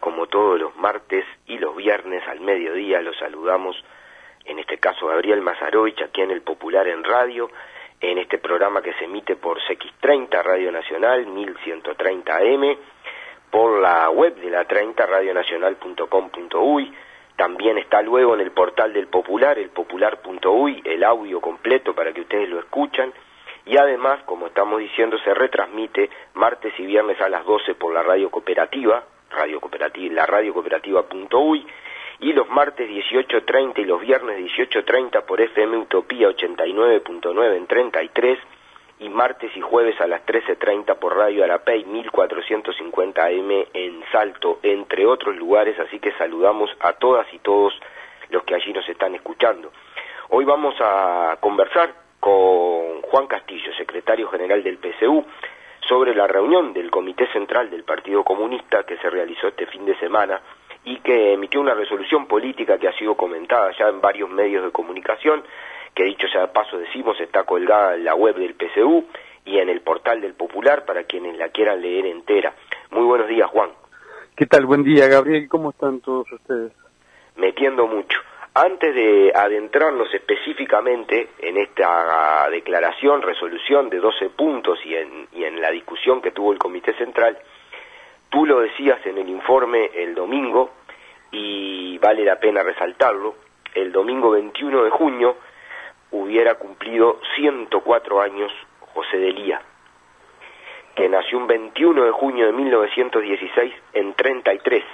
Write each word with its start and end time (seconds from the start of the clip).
Como 0.00 0.26
todos 0.26 0.58
los 0.58 0.76
martes 0.76 1.24
y 1.46 1.58
los 1.58 1.76
viernes 1.76 2.26
al 2.26 2.40
mediodía 2.40 3.00
los 3.00 3.16
saludamos, 3.18 3.76
en 4.44 4.58
este 4.58 4.78
caso 4.78 5.06
Gabriel 5.06 5.40
Mazarovich, 5.40 6.02
aquí 6.02 6.20
en 6.20 6.32
el 6.32 6.42
Popular 6.42 6.88
en 6.88 7.04
Radio, 7.04 7.48
en 8.00 8.18
este 8.18 8.38
programa 8.38 8.82
que 8.82 8.92
se 8.94 9.04
emite 9.04 9.36
por 9.36 9.60
CX30 9.60 10.42
Radio 10.42 10.72
Nacional 10.72 11.26
1130 11.26 12.36
AM, 12.36 12.76
por 13.50 13.80
la 13.80 14.10
web 14.10 14.34
de 14.36 14.50
la 14.50 14.64
30 14.64 15.06
radionacional.com.uy, 15.06 16.92
también 17.36 17.78
está 17.78 18.02
luego 18.02 18.34
en 18.34 18.40
el 18.40 18.50
portal 18.50 18.92
del 18.92 19.06
Popular, 19.06 19.58
el 19.58 19.70
popular.uy, 19.70 20.82
el 20.84 21.04
audio 21.04 21.40
completo 21.40 21.94
para 21.94 22.12
que 22.12 22.22
ustedes 22.22 22.48
lo 22.48 22.58
escuchan, 22.58 23.12
y 23.64 23.76
además, 23.76 24.22
como 24.24 24.48
estamos 24.48 24.80
diciendo, 24.80 25.18
se 25.18 25.34
retransmite 25.34 26.10
martes 26.34 26.72
y 26.78 26.86
viernes 26.86 27.20
a 27.20 27.28
las 27.28 27.44
12 27.44 27.74
por 27.76 27.94
la 27.94 28.02
radio 28.02 28.30
cooperativa, 28.30 29.04
radio 29.30 29.60
cooperativa, 29.60 30.14
la 30.14 30.26
radio 30.26 30.52
cooperativa.uy, 30.54 31.66
y 32.20 32.32
los 32.32 32.48
martes 32.48 32.88
18.30 32.90 33.78
y 33.78 33.84
los 33.84 34.00
viernes 34.00 34.38
18.30 34.38 35.24
por 35.24 35.40
FM 35.40 35.76
Utopía 35.76 36.28
89.9 36.28 37.56
en 37.56 37.66
33, 37.66 38.38
y 39.00 39.08
martes 39.08 39.50
y 39.56 39.60
jueves 39.60 40.00
a 40.00 40.06
las 40.06 40.24
13.30 40.26 40.96
por 40.96 41.16
Radio 41.16 41.44
Arapey 41.44 41.84
1450 41.84 43.24
AM 43.24 43.50
en 43.72 44.02
Salto, 44.10 44.58
entre 44.62 45.06
otros 45.06 45.36
lugares, 45.36 45.78
así 45.78 46.00
que 46.00 46.12
saludamos 46.12 46.70
a 46.80 46.94
todas 46.94 47.32
y 47.32 47.38
todos 47.38 47.72
los 48.30 48.42
que 48.42 48.56
allí 48.56 48.72
nos 48.72 48.88
están 48.88 49.14
escuchando. 49.14 49.70
Hoy 50.30 50.44
vamos 50.44 50.74
a 50.80 51.38
conversar 51.40 51.94
con 52.18 53.02
Juan 53.02 53.26
Castillo, 53.28 53.72
secretario 53.74 54.28
general 54.28 54.62
del 54.64 54.78
PCU, 54.78 55.24
sobre 55.86 56.14
la 56.14 56.26
reunión 56.26 56.72
del 56.72 56.90
Comité 56.90 57.26
Central 57.32 57.70
del 57.70 57.84
Partido 57.84 58.24
Comunista 58.24 58.84
que 58.84 58.96
se 58.98 59.10
realizó 59.10 59.48
este 59.48 59.66
fin 59.66 59.84
de 59.84 59.98
semana 59.98 60.40
y 60.84 60.98
que 61.00 61.34
emitió 61.34 61.60
una 61.60 61.74
resolución 61.74 62.26
política 62.26 62.78
que 62.78 62.88
ha 62.88 62.98
sido 62.98 63.14
comentada 63.14 63.70
ya 63.78 63.88
en 63.88 64.00
varios 64.00 64.30
medios 64.30 64.64
de 64.64 64.70
comunicación, 64.70 65.42
que 65.94 66.04
dicho 66.04 66.26
sea 66.28 66.42
de 66.42 66.48
paso 66.48 66.78
decimos 66.78 67.20
está 67.20 67.44
colgada 67.44 67.94
en 67.94 68.04
la 68.04 68.14
web 68.14 68.36
del 68.36 68.54
PCU 68.54 69.04
y 69.44 69.58
en 69.58 69.68
el 69.68 69.80
portal 69.80 70.20
del 70.20 70.34
Popular 70.34 70.84
para 70.84 71.04
quienes 71.04 71.36
la 71.36 71.48
quieran 71.48 71.80
leer 71.80 72.06
entera. 72.06 72.54
Muy 72.90 73.04
buenos 73.04 73.28
días, 73.28 73.48
Juan. 73.50 73.70
¿Qué 74.36 74.46
tal? 74.46 74.66
Buen 74.66 74.84
día, 74.84 75.08
Gabriel. 75.08 75.48
¿Cómo 75.48 75.70
están 75.70 76.00
todos 76.00 76.30
ustedes? 76.30 76.72
Metiendo 77.36 77.86
mucho. 77.86 78.18
Antes 78.60 78.92
de 78.92 79.30
adentrarnos 79.32 80.12
específicamente 80.12 81.28
en 81.38 81.58
esta 81.58 82.50
declaración, 82.50 83.22
resolución 83.22 83.88
de 83.88 83.98
12 83.98 84.30
puntos 84.30 84.84
y 84.84 84.96
en, 84.96 85.28
y 85.32 85.44
en 85.44 85.60
la 85.60 85.70
discusión 85.70 86.20
que 86.20 86.32
tuvo 86.32 86.52
el 86.52 86.58
Comité 86.58 86.92
Central, 86.94 87.38
tú 88.30 88.46
lo 88.46 88.58
decías 88.58 88.98
en 89.06 89.16
el 89.16 89.28
informe 89.28 89.92
el 89.94 90.12
domingo 90.16 90.72
y 91.30 91.98
vale 91.98 92.24
la 92.24 92.40
pena 92.40 92.64
resaltarlo, 92.64 93.36
el 93.74 93.92
domingo 93.92 94.32
21 94.32 94.82
de 94.82 94.90
junio 94.90 95.36
hubiera 96.10 96.54
cumplido 96.54 97.20
104 97.36 98.20
años 98.20 98.50
José 98.92 99.18
de 99.18 99.32
Lía, 99.34 99.60
que 100.96 101.08
nació 101.08 101.38
un 101.38 101.46
21 101.46 102.06
de 102.06 102.10
junio 102.10 102.46
de 102.46 102.52
1916 102.54 103.72
en 103.92 104.14
33 104.14 104.84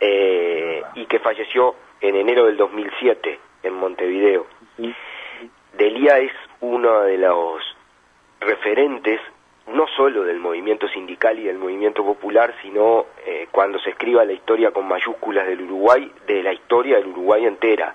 eh, 0.00 0.82
y 0.96 1.06
que 1.06 1.20
falleció 1.20 1.76
en 2.00 2.16
enero 2.16 2.46
del 2.46 2.56
2007 2.56 3.38
en 3.62 3.74
Montevideo. 3.74 4.46
Delía 5.76 6.18
es 6.18 6.32
uno 6.60 7.00
de 7.02 7.18
los 7.18 7.62
referentes 8.40 9.20
no 9.66 9.86
solo 9.96 10.24
del 10.24 10.38
movimiento 10.38 10.88
sindical 10.88 11.38
y 11.38 11.44
del 11.44 11.58
movimiento 11.58 12.04
popular, 12.04 12.54
sino 12.62 13.06
eh, 13.24 13.48
cuando 13.50 13.78
se 13.78 13.90
escriba 13.90 14.24
la 14.24 14.34
historia 14.34 14.72
con 14.72 14.86
mayúsculas 14.86 15.46
del 15.46 15.62
Uruguay, 15.62 16.10
de 16.26 16.42
la 16.42 16.52
historia 16.52 16.96
del 16.96 17.08
Uruguay 17.08 17.46
entera, 17.46 17.94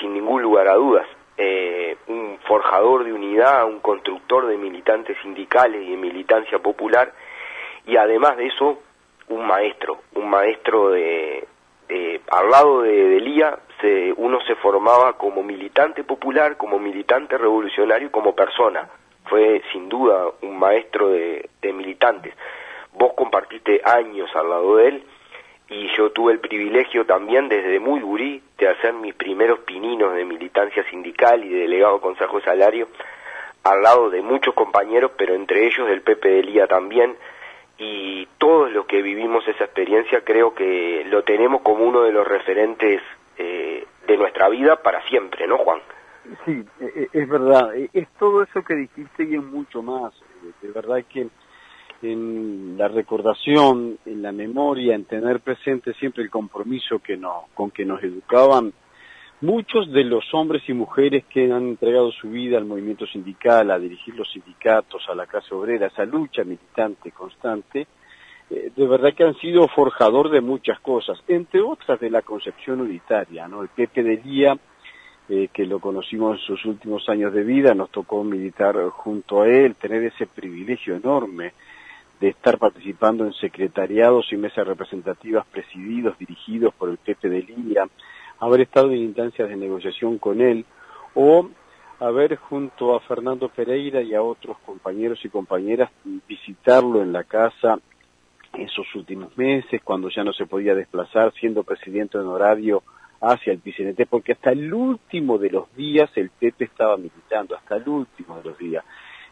sin 0.00 0.14
ningún 0.14 0.42
lugar 0.42 0.68
a 0.68 0.74
dudas. 0.74 1.06
Eh, 1.36 1.98
un 2.06 2.38
forjador 2.46 3.04
de 3.04 3.12
unidad, 3.12 3.66
un 3.66 3.80
constructor 3.80 4.46
de 4.46 4.56
militantes 4.56 5.18
sindicales 5.22 5.82
y 5.82 5.90
de 5.90 5.96
militancia 5.96 6.58
popular, 6.58 7.12
y 7.86 7.96
además 7.96 8.38
de 8.38 8.46
eso, 8.46 8.78
un 9.28 9.46
maestro, 9.46 10.00
un 10.14 10.30
maestro 10.30 10.90
de, 10.90 11.46
de 11.88 12.20
al 12.30 12.50
lado 12.50 12.82
de, 12.82 12.90
de 12.90 13.56
se, 13.80 14.12
uno 14.16 14.40
se 14.46 14.54
formaba 14.56 15.14
como 15.14 15.42
militante 15.42 16.04
popular, 16.04 16.56
como 16.56 16.78
militante 16.78 17.36
revolucionario 17.36 18.08
y 18.08 18.10
como 18.10 18.34
persona. 18.34 18.88
Fue 19.24 19.62
sin 19.72 19.88
duda 19.88 20.26
un 20.42 20.58
maestro 20.58 21.10
de, 21.10 21.48
militantes. 21.62 22.34
Vos 22.92 23.12
compartiste 23.14 23.82
años 23.84 24.30
al 24.34 24.48
lado 24.48 24.76
de 24.76 24.88
él 24.88 25.04
y 25.68 25.88
yo 25.96 26.10
tuve 26.12 26.32
el 26.32 26.38
privilegio 26.38 27.04
también 27.04 27.48
desde 27.48 27.80
muy 27.80 28.00
gurí 28.00 28.40
de 28.56 28.68
hacer 28.68 28.92
mis 28.94 29.14
primeros 29.14 29.58
pininos 29.60 30.14
de 30.14 30.24
militancia 30.24 30.84
sindical 30.88 31.44
y 31.44 31.48
de 31.48 31.60
delegado 31.62 32.00
consejo 32.00 32.38
de 32.38 32.44
salario 32.44 32.88
al 33.64 33.82
lado 33.82 34.10
de 34.10 34.22
muchos 34.22 34.54
compañeros, 34.54 35.10
pero 35.18 35.34
entre 35.34 35.66
ellos 35.66 35.88
del 35.88 36.02
Pepe 36.02 36.28
de 36.28 36.66
también, 36.68 37.16
y 37.78 38.26
todos 38.38 38.72
los 38.72 38.86
que 38.86 39.02
vivimos 39.02 39.46
esa 39.48 39.64
experiencia 39.64 40.22
creo 40.22 40.54
que 40.54 41.04
lo 41.08 41.22
tenemos 41.24 41.62
como 41.62 41.84
uno 41.84 42.02
de 42.02 42.12
los 42.12 42.26
referentes 42.26 43.02
eh, 43.38 43.86
de 44.06 44.16
nuestra 44.16 44.48
vida 44.48 44.82
para 44.82 45.06
siempre, 45.08 45.46
¿no, 45.46 45.58
Juan? 45.58 45.80
Sí, 46.44 46.64
es 47.12 47.28
verdad. 47.28 47.74
Es 47.92 48.08
todo 48.18 48.42
eso 48.42 48.62
que 48.62 48.74
dijiste 48.74 49.24
y 49.24 49.36
es 49.36 49.42
mucho 49.42 49.82
más. 49.82 50.12
De 50.60 50.70
verdad 50.70 51.04
que 51.08 51.28
en 52.02 52.76
la 52.76 52.88
recordación, 52.88 53.98
en 54.04 54.22
la 54.22 54.32
memoria, 54.32 54.94
en 54.94 55.04
tener 55.04 55.40
presente 55.40 55.92
siempre 55.94 56.22
el 56.22 56.30
compromiso 56.30 56.98
que 56.98 57.16
nos, 57.16 57.44
con 57.54 57.70
que 57.70 57.84
nos 57.84 58.02
educaban 58.02 58.72
muchos 59.40 59.92
de 59.92 60.04
los 60.04 60.24
hombres 60.32 60.62
y 60.68 60.72
mujeres 60.72 61.24
que 61.26 61.52
han 61.52 61.68
entregado 61.68 62.10
su 62.12 62.30
vida 62.30 62.56
al 62.56 62.64
movimiento 62.64 63.06
sindical, 63.06 63.70
a 63.70 63.78
dirigir 63.78 64.14
los 64.14 64.30
sindicatos, 64.30 65.02
a 65.08 65.14
la 65.14 65.26
clase 65.26 65.54
obrera, 65.54 65.88
esa 65.88 66.04
lucha 66.04 66.42
militante 66.44 67.10
constante, 67.10 67.86
eh, 68.48 68.70
de 68.74 68.86
verdad 68.86 69.12
que 69.14 69.24
han 69.24 69.36
sido 69.36 69.66
forjador 69.68 70.30
de 70.30 70.40
muchas 70.40 70.80
cosas, 70.80 71.18
entre 71.28 71.60
otras 71.60 72.00
de 72.00 72.10
la 72.10 72.22
concepción 72.22 72.80
unitaria, 72.80 73.48
¿no? 73.48 73.62
El 73.62 73.68
Pepe 73.68 74.02
de 74.02 74.16
Lía, 74.24 74.56
eh, 75.28 75.48
que 75.52 75.66
lo 75.66 75.80
conocimos 75.80 76.38
en 76.38 76.46
sus 76.46 76.64
últimos 76.64 77.08
años 77.08 77.32
de 77.34 77.42
vida, 77.42 77.74
nos 77.74 77.90
tocó 77.90 78.22
militar 78.22 78.76
junto 78.90 79.42
a 79.42 79.48
él, 79.48 79.74
tener 79.74 80.04
ese 80.04 80.26
privilegio 80.26 80.94
enorme 80.94 81.52
de 82.20 82.28
estar 82.28 82.56
participando 82.58 83.26
en 83.26 83.32
secretariados 83.34 84.32
y 84.32 84.36
mesas 84.36 84.66
representativas 84.66 85.44
presididos, 85.48 86.16
dirigidos 86.16 86.72
por 86.74 86.88
el 86.88 86.96
Pepe 86.96 87.28
de 87.28 87.42
Lía, 87.42 87.86
haber 88.40 88.62
estado 88.62 88.90
en 88.92 88.98
instancias 88.98 89.48
de 89.48 89.56
negociación 89.56 90.18
con 90.18 90.40
él, 90.40 90.64
o 91.14 91.48
haber 92.00 92.36
junto 92.36 92.94
a 92.94 93.00
Fernando 93.00 93.48
Pereira 93.48 94.02
y 94.02 94.14
a 94.14 94.22
otros 94.22 94.58
compañeros 94.64 95.18
y 95.24 95.28
compañeras 95.28 95.90
visitarlo 96.28 97.02
en 97.02 97.12
la 97.12 97.24
casa 97.24 97.78
esos 98.52 98.86
últimos 98.94 99.36
meses, 99.36 99.82
cuando 99.82 100.08
ya 100.08 100.24
no 100.24 100.32
se 100.32 100.46
podía 100.46 100.74
desplazar, 100.74 101.32
siendo 101.34 101.62
presidente 101.62 102.18
honorario 102.18 102.82
hacia 103.20 103.52
el 103.52 103.60
PCNT, 103.60 104.08
porque 104.08 104.32
hasta 104.32 104.52
el 104.52 104.72
último 104.72 105.38
de 105.38 105.50
los 105.50 105.74
días 105.74 106.10
el 106.16 106.30
Pepe 106.30 106.64
estaba 106.64 106.96
militando, 106.96 107.56
hasta 107.56 107.76
el 107.76 107.88
último 107.88 108.36
de 108.38 108.44
los 108.44 108.58
días. 108.58 108.84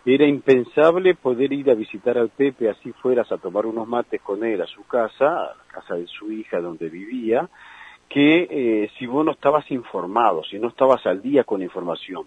era 0.06 0.26
impensable 0.26 1.14
poder 1.14 1.52
ir 1.52 1.70
a 1.70 1.74
visitar 1.74 2.18
al 2.18 2.28
Pepe 2.28 2.68
así 2.68 2.92
fueras 2.92 3.30
a 3.32 3.38
tomar 3.38 3.64
unos 3.66 3.88
mates 3.88 4.20
con 4.20 4.44
él 4.44 4.60
a 4.60 4.66
su 4.66 4.86
casa, 4.86 5.26
a 5.26 5.56
la 5.56 5.64
casa 5.68 5.94
de 5.94 6.06
su 6.06 6.30
hija 6.30 6.60
donde 6.60 6.88
vivía, 6.88 7.48
que 8.14 8.46
eh, 8.48 8.90
si 8.96 9.06
vos 9.06 9.24
no 9.26 9.32
estabas 9.32 9.68
informado, 9.72 10.44
si 10.44 10.56
no 10.60 10.68
estabas 10.68 11.04
al 11.04 11.20
día 11.20 11.42
con 11.42 11.62
información. 11.62 12.26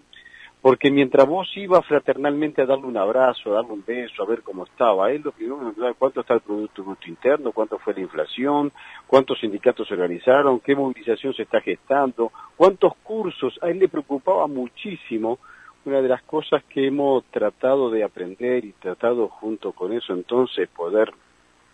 Porque 0.60 0.90
mientras 0.90 1.26
vos 1.26 1.48
ibas 1.56 1.86
fraternalmente 1.86 2.60
a 2.60 2.66
darle 2.66 2.84
un 2.84 2.98
abrazo, 2.98 3.52
a 3.52 3.54
darle 3.54 3.72
un 3.72 3.84
beso, 3.86 4.22
a 4.22 4.26
ver 4.26 4.42
cómo 4.42 4.64
estaba, 4.64 5.10
él 5.10 5.22
lo 5.24 5.32
primero 5.32 5.72
cuánto 5.98 6.20
está 6.20 6.34
el 6.34 6.40
Producto 6.40 6.84
Interno, 7.06 7.52
cuánto 7.52 7.78
fue 7.78 7.94
la 7.94 8.00
inflación, 8.00 8.70
cuántos 9.06 9.40
sindicatos 9.40 9.88
se 9.88 9.94
organizaron, 9.94 10.60
qué 10.60 10.76
movilización 10.76 11.32
se 11.32 11.44
está 11.44 11.62
gestando, 11.62 12.32
cuántos 12.54 12.94
cursos, 13.02 13.58
a 13.62 13.70
él 13.70 13.78
le 13.78 13.88
preocupaba 13.88 14.46
muchísimo 14.46 15.38
una 15.86 16.02
de 16.02 16.08
las 16.08 16.22
cosas 16.24 16.62
que 16.64 16.86
hemos 16.86 17.24
tratado 17.30 17.88
de 17.88 18.04
aprender 18.04 18.62
y 18.62 18.72
tratado 18.72 19.28
junto 19.28 19.72
con 19.72 19.94
eso 19.94 20.12
entonces 20.12 20.68
poder 20.68 21.14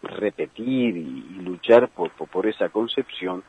repetir 0.02 0.96
y, 0.96 1.40
luchar 1.42 1.88
por, 1.88 2.10
por, 2.12 2.46
esa 2.46 2.68
concepción 2.68 3.42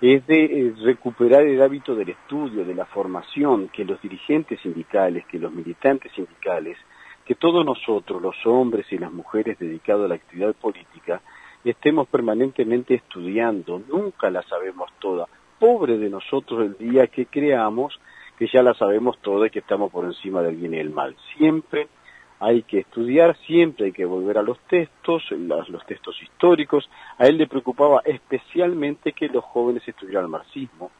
es 0.00 0.26
de 0.26 0.44
eh, 0.44 0.74
recuperar 0.82 1.42
el 1.42 1.60
hábito 1.60 1.94
del 1.94 2.10
estudio, 2.10 2.64
de 2.64 2.74
la 2.74 2.86
formación, 2.86 3.68
que 3.68 3.84
los 3.84 4.00
dirigentes 4.00 4.60
sindicales, 4.60 5.26
que 5.26 5.38
los 5.38 5.52
militantes 5.52 6.12
sindicales, 6.12 6.78
que 7.24 7.34
todos 7.34 7.64
nosotros, 7.64 8.22
los 8.22 8.36
hombres 8.46 8.86
y 8.92 8.98
las 8.98 9.12
mujeres 9.12 9.58
dedicados 9.58 10.04
a 10.04 10.08
la 10.08 10.14
actividad 10.14 10.54
política, 10.54 11.20
estemos 11.64 12.08
permanentemente 12.08 12.94
estudiando, 12.94 13.82
nunca 13.88 14.30
la 14.30 14.42
sabemos 14.42 14.90
toda. 15.00 15.26
Pobre 15.58 15.98
de 15.98 16.08
nosotros 16.08 16.60
el 16.64 16.78
día 16.78 17.08
que 17.08 17.26
creamos 17.26 17.98
que 18.38 18.46
ya 18.46 18.62
la 18.62 18.74
sabemos 18.74 19.18
todos 19.20 19.48
y 19.48 19.50
que 19.50 19.58
estamos 19.58 19.90
por 19.90 20.04
encima 20.04 20.42
del 20.42 20.54
bien 20.54 20.74
y 20.74 20.78
el 20.78 20.90
mal. 20.90 21.16
Siempre 21.36 21.88
hay 22.40 22.62
que 22.62 22.80
estudiar, 22.80 23.36
siempre 23.46 23.86
hay 23.86 23.92
que 23.92 24.04
volver 24.04 24.38
a 24.38 24.42
los 24.42 24.58
textos, 24.68 25.24
los, 25.30 25.86
textos 25.86 26.22
históricos. 26.22 26.88
A 27.18 27.26
él 27.26 27.36
le 27.36 27.46
preocupaba 27.46 28.02
especialmente 28.04 29.12
que 29.12 29.28
los 29.28 29.44
jóvenes 29.44 29.86
estudiaran 29.86 30.30
marxismo. 30.30 30.90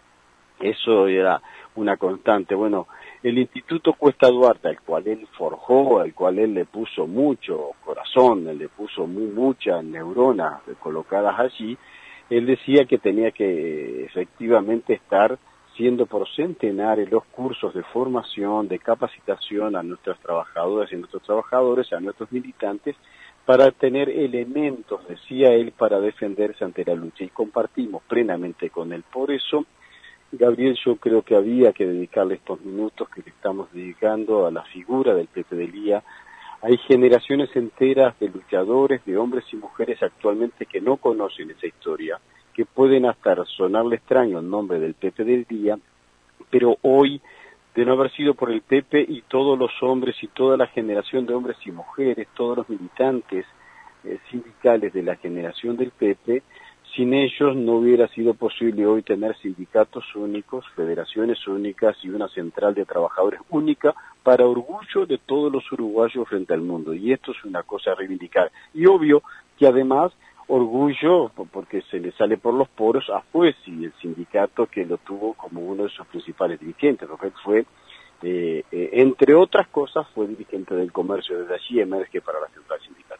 Eso 0.58 1.06
era 1.06 1.40
una 1.76 1.96
constante. 1.96 2.56
Bueno, 2.56 2.88
el 3.22 3.38
Instituto 3.38 3.92
Cuesta 3.92 4.28
Duarte, 4.28 4.68
al 4.68 4.80
cual 4.80 5.06
él 5.06 5.28
forjó, 5.36 6.00
al 6.00 6.12
cual 6.12 6.40
él 6.40 6.54
le 6.54 6.64
puso 6.64 7.06
mucho 7.06 7.70
corazón, 7.84 8.48
él 8.48 8.58
le 8.58 8.68
puso 8.68 9.06
muy, 9.06 9.26
muchas 9.26 9.84
neuronas 9.84 10.62
colocadas 10.80 11.38
allí, 11.38 11.78
él 12.28 12.46
decía 12.46 12.84
que 12.86 12.98
tenía 12.98 13.30
que 13.30 14.04
efectivamente 14.04 14.94
estar 14.94 15.38
siendo 15.78 16.06
por 16.06 16.28
centenares 16.34 17.08
los 17.08 17.24
cursos 17.26 17.72
de 17.72 17.84
formación, 17.84 18.66
de 18.66 18.80
capacitación 18.80 19.76
a 19.76 19.82
nuestras 19.84 20.18
trabajadoras 20.18 20.92
y 20.92 20.96
nuestros 20.96 21.22
trabajadores, 21.22 21.92
a 21.92 22.00
nuestros 22.00 22.32
militantes, 22.32 22.96
para 23.46 23.70
tener 23.70 24.10
elementos, 24.10 25.06
decía 25.08 25.54
él, 25.54 25.72
para 25.72 26.00
defenderse 26.00 26.64
ante 26.64 26.84
la 26.84 26.94
lucha. 26.94 27.22
Y 27.22 27.28
compartimos 27.28 28.02
plenamente 28.02 28.70
con 28.70 28.92
él. 28.92 29.04
Por 29.10 29.30
eso, 29.30 29.64
Gabriel, 30.32 30.76
yo 30.84 30.96
creo 30.96 31.22
que 31.22 31.36
había 31.36 31.72
que 31.72 31.86
dedicarle 31.86 32.34
estos 32.34 32.60
minutos 32.60 33.08
que 33.08 33.22
le 33.22 33.30
estamos 33.30 33.72
dedicando 33.72 34.46
a 34.46 34.50
la 34.50 34.64
figura 34.64 35.14
del 35.14 35.28
Pepe 35.28 35.54
de 35.54 35.68
Lía. 35.68 36.02
Hay 36.60 36.76
generaciones 36.88 37.54
enteras 37.54 38.18
de 38.18 38.28
luchadores, 38.28 39.02
de 39.04 39.16
hombres 39.16 39.44
y 39.52 39.56
mujeres 39.56 40.02
actualmente 40.02 40.66
que 40.66 40.80
no 40.80 40.96
conocen 40.96 41.52
esa 41.52 41.68
historia 41.68 42.20
que 42.58 42.66
pueden 42.66 43.06
hasta 43.06 43.36
sonarle 43.44 43.94
extraño 43.94 44.40
el 44.40 44.50
nombre 44.50 44.80
del 44.80 44.94
Pepe 44.94 45.22
del 45.22 45.44
Día, 45.44 45.78
pero 46.50 46.76
hoy, 46.82 47.20
de 47.72 47.84
no 47.84 47.92
haber 47.92 48.10
sido 48.10 48.34
por 48.34 48.50
el 48.50 48.62
Pepe 48.62 49.06
y 49.08 49.22
todos 49.28 49.56
los 49.56 49.70
hombres 49.80 50.16
y 50.22 50.26
toda 50.26 50.56
la 50.56 50.66
generación 50.66 51.24
de 51.24 51.34
hombres 51.34 51.56
y 51.64 51.70
mujeres, 51.70 52.26
todos 52.34 52.56
los 52.56 52.68
militantes 52.68 53.46
eh, 54.02 54.18
sindicales 54.28 54.92
de 54.92 55.04
la 55.04 55.14
generación 55.14 55.76
del 55.76 55.92
Pepe, 55.92 56.42
sin 56.96 57.14
ellos 57.14 57.54
no 57.54 57.74
hubiera 57.74 58.08
sido 58.08 58.34
posible 58.34 58.84
hoy 58.86 59.02
tener 59.02 59.36
sindicatos 59.36 60.16
únicos, 60.16 60.64
federaciones 60.74 61.46
únicas 61.46 61.96
y 62.02 62.08
una 62.08 62.26
central 62.26 62.74
de 62.74 62.86
trabajadores 62.86 63.38
única 63.50 63.94
para 64.24 64.48
orgullo 64.48 65.06
de 65.06 65.18
todos 65.18 65.52
los 65.52 65.70
uruguayos 65.70 66.26
frente 66.26 66.54
al 66.54 66.62
mundo. 66.62 66.92
Y 66.92 67.12
esto 67.12 67.30
es 67.30 67.44
una 67.44 67.62
cosa 67.62 67.92
a 67.92 67.94
reivindicar. 67.94 68.50
Y 68.74 68.86
obvio 68.86 69.22
que 69.56 69.68
además 69.68 70.12
orgullo, 70.48 71.30
porque 71.52 71.82
se 71.82 72.00
le 72.00 72.10
sale 72.12 72.38
por 72.38 72.54
los 72.54 72.68
poros 72.68 73.08
a 73.10 73.20
Fuesi, 73.20 73.84
el 73.84 73.92
sindicato 74.00 74.66
que 74.66 74.84
lo 74.84 74.96
tuvo 74.98 75.34
como 75.34 75.60
uno 75.60 75.84
de 75.84 75.90
sus 75.90 76.06
principales 76.06 76.58
dirigentes. 76.58 77.08
Rafael 77.08 77.32
fue, 77.44 77.64
eh, 78.22 78.64
eh, 78.72 78.90
entre 78.92 79.34
otras 79.34 79.68
cosas, 79.68 80.06
fue 80.14 80.26
dirigente 80.26 80.74
del 80.74 80.90
comercio, 80.90 81.38
desde 81.38 81.54
allí 81.54 81.80
emerge 81.80 82.20
para 82.20 82.40
la 82.40 82.48
central 82.48 82.80
sindical. 82.80 83.18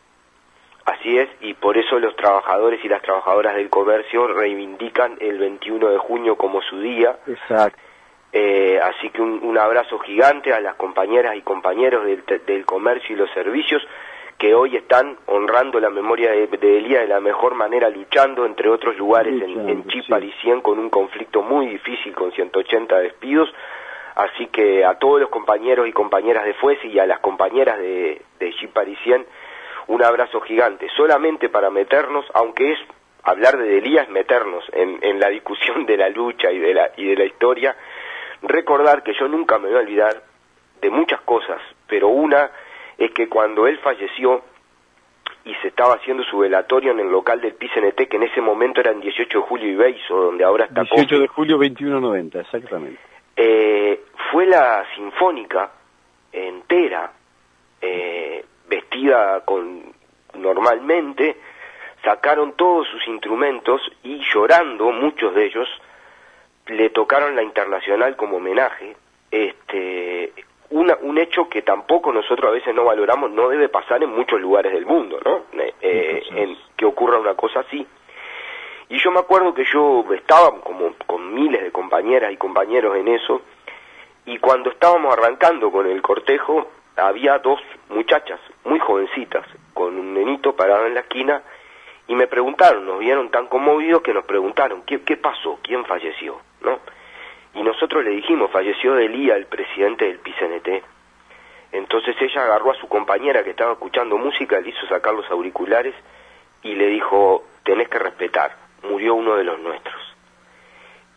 Así 0.87 1.19
es, 1.19 1.29
y 1.43 1.53
por 1.53 1.77
eso 1.77 1.99
los 1.99 2.17
trabajadores 2.17 2.83
y 2.83 2.89
las 2.89 3.03
trabajadoras 3.03 3.55
del 3.57 3.69
comercio 3.69 4.27
reivindican 4.29 5.19
el 5.21 5.39
21 5.39 5.91
de 5.91 5.99
junio 5.99 6.37
como 6.37 6.63
su 6.63 6.81
día. 6.81 7.19
Exacto. 7.27 7.79
Eh, 8.33 8.79
así 8.83 9.11
que 9.11 9.23
un, 9.23 9.57
abrazo 9.57 9.99
gigante 9.99 10.53
a 10.53 10.61
las 10.61 10.77
compañeras 10.77 11.35
y 11.37 11.43
compañeros 11.43 12.05
del, 12.05 12.25
del 12.47 12.67
comercio 12.67 13.15
y 13.15 13.19
los 13.19 13.31
servicios 13.33 13.83
que 14.39 14.55
hoy 14.55 14.77
están 14.77 15.19
honrando 15.27 15.81
la 15.81 15.91
memoria 15.91 16.31
de, 16.31 16.47
de 16.47 16.79
Elías 16.79 17.03
de 17.03 17.09
la 17.09 17.21
mejor 17.21 17.55
manera, 17.55 17.91
luchando, 17.91 18.47
entre 18.47 18.69
otros 18.69 18.97
lugares, 18.97 19.35
en, 19.43 19.69
en 19.69 19.87
Chiparicien 19.89 20.61
con 20.61 20.79
un 20.79 20.91
conflicto 20.91 21.43
muy 21.43 21.67
difícil, 21.67 22.15
con 22.15 22.31
180 22.31 22.99
despidos. 23.01 23.53
Así 24.15 24.47
que 24.47 24.85
a 24.85 24.95
todos 24.95 25.21
los 25.21 25.29
compañeros 25.29 25.89
y 25.89 25.93
compañeras 25.93 26.45
de 26.45 26.55
Fuesi 26.55 26.87
y 26.89 26.99
a 27.01 27.07
las 27.07 27.19
compañeras 27.19 27.79
de, 27.79 28.23
de 28.39 28.55
Chiparicien, 28.55 29.27
un 29.89 30.05
abrazo 30.05 30.41
gigante. 30.41 30.89
Solamente 30.97 31.49
para 31.49 31.71
meternos, 31.71 32.25
aunque 32.35 32.73
es 32.73 32.79
hablar 33.25 33.59
de 33.59 33.79
Elías, 33.79 34.09
meternos 34.09 34.65
en, 34.73 34.99
en 35.03 35.19
la 35.19 35.29
discusión 35.31 35.85
de 35.85 35.97
la 35.97 36.09
lucha 36.11 36.53
y 36.53 36.59
de 36.59 36.75
la, 36.75 36.91
y 36.97 37.07
de 37.07 37.17
la 37.17 37.25
historia, 37.25 37.77
recordar 38.43 39.03
que 39.03 39.15
yo 39.15 39.27
nunca 39.27 39.59
me 39.59 39.69
voy 39.69 39.79
a 39.79 39.81
olvidar 39.81 40.23
de 40.81 40.91
muchas 40.91 41.21
cosas, 41.23 41.61
pero 41.89 42.09
una 42.09 42.51
es 42.99 43.13
que 43.13 43.29
cuando 43.29 43.67
él 43.67 43.79
falleció 43.79 44.43
y 45.45 45.55
se 45.63 45.69
estaba 45.69 45.95
haciendo 45.95 46.25
su 46.25 46.39
velatorio 46.39 46.91
en 46.91 47.01
el 47.01 47.11
local 47.11 47.41
del 47.41 47.55
PCNT, 47.55 48.09
que 48.09 48.17
en 48.17 48.25
ese 48.25 48.41
momento 48.41 48.81
era 48.81 48.91
en 48.91 49.01
18 49.01 49.39
de 49.39 49.45
julio 49.45 49.71
y 49.71 49.77
Beiso, 49.77 50.17
donde 50.17 50.45
ahora 50.45 50.67
está 50.67 50.83
18 50.83 51.21
de 51.21 51.27
julio 51.29 51.57
2190, 51.57 52.41
exactamente. 52.41 53.01
Eh, 53.37 54.03
fue 54.31 54.47
la 54.47 54.85
sinfónica 54.97 55.71
entera, 56.33 57.13
eh, 57.81 58.45
vestida 58.69 59.41
con 59.45 59.95
normalmente, 60.35 61.37
sacaron 62.05 62.53
todos 62.55 62.89
sus 62.89 63.07
instrumentos 63.09 63.81
y 64.03 64.21
llorando, 64.33 64.91
muchos 64.91 65.35
de 65.35 65.47
ellos, 65.47 65.69
le 66.67 66.91
tocaron 66.91 67.35
la 67.35 67.43
internacional 67.43 68.17
como 68.17 68.37
homenaje. 68.37 68.97
Este, 69.31 70.33
un 70.71 71.19
hecho 71.19 71.49
que 71.49 71.63
tampoco 71.63 72.13
nosotros 72.13 72.51
a 72.51 72.53
veces 72.53 72.75
no 72.75 72.85
valoramos, 72.85 73.31
no 73.31 73.49
debe 73.49 73.69
pasar 73.69 74.03
en 74.03 74.11
muchos 74.11 74.41
lugares 74.41 74.73
del 74.73 74.85
mundo, 74.85 75.19
¿no? 75.25 75.45
Eh, 75.59 75.75
eh, 75.81 76.23
en 76.35 76.59
que 76.77 76.85
ocurra 76.85 77.19
una 77.19 77.35
cosa 77.35 77.61
así. 77.61 77.87
Y 78.91 78.99
yo 78.99 79.11
me 79.11 79.21
acuerdo 79.21 79.55
que 79.55 79.65
yo 79.65 80.05
estaba 80.15 80.61
como 80.61 80.95
con 81.07 81.35
miles 81.35 81.63
de 81.63 81.73
compañeras 81.73 82.33
y 82.33 82.37
compañeros 82.37 82.97
en 82.97 83.09
eso, 83.09 83.43
y 84.27 84.39
cuando 84.39 84.71
estábamos 84.71 85.13
arrancando 85.13 85.71
con 85.71 85.87
el 85.87 86.03
cortejo, 86.03 86.69
había 86.97 87.39
dos 87.39 87.61
muchachas 87.89 88.41
muy 88.65 88.79
jovencitas, 88.79 89.47
con 89.73 89.99
un 89.99 90.15
nenito 90.15 90.55
parado 90.55 90.87
en 90.87 90.95
la 90.95 91.01
esquina, 91.01 91.43
y 92.09 92.15
me 92.15 92.27
preguntaron, 92.27 92.87
nos 92.87 92.99
vieron 92.99 93.31
tan 93.31 93.47
conmovidos 93.47 94.03
que 94.03 94.15
nos 94.15 94.25
preguntaron, 94.25 94.83
¿qué, 94.83 95.03
qué 95.03 95.17
pasó? 95.17 95.59
¿Quién 95.63 95.85
falleció? 95.85 96.41
¿No? 96.61 96.79
Y 97.59 97.63
nosotros 97.63 98.05
le 98.05 98.11
dijimos, 98.11 98.53
falleció 98.53 98.95
Delía, 98.95 99.35
el 99.35 99.47
presidente 99.47 100.05
del 100.05 100.21
PCNT. 100.21 100.85
Entonces 101.73 102.15
ella 102.21 102.45
agarró 102.45 102.71
a 102.71 102.77
su 102.77 102.89
compañera 102.89 103.43
que 103.43 103.51
estaba 103.51 103.73
escuchando 103.73 104.17
música, 104.17 104.61
le 104.61 104.69
hizo 104.69 104.87
sacar 104.87 105.13
los 105.13 105.29
auriculares 105.29 105.93
y 106.63 106.77
le 106.77 106.87
dijo, 106.87 107.43
tenés 107.65 107.89
que 107.89 107.99
respetar, 107.99 108.55
murió 108.89 109.15
uno 109.17 109.35
de 109.35 109.43
los 109.43 109.59
nuestros. 109.59 109.97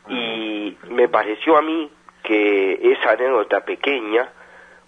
Y 0.10 0.75
me 0.89 1.07
pareció 1.10 1.57
a 1.57 1.62
mí 1.62 1.91
que 2.24 2.91
esa 2.91 3.12
anécdota 3.12 3.63
pequeña 3.63 4.29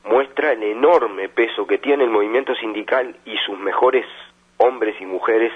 muestra 0.06 0.54
el 0.54 0.64
enorme 0.64 1.30
peso 1.30 1.68
que 1.68 1.78
tiene 1.78 2.04
el 2.04 2.10
movimiento 2.10 2.56
sindical 2.56 3.16
y 3.26 3.38
sus 3.46 3.60
mejores 3.60 4.08
hombres 4.58 5.00
y 5.00 5.06
mujeres 5.06 5.54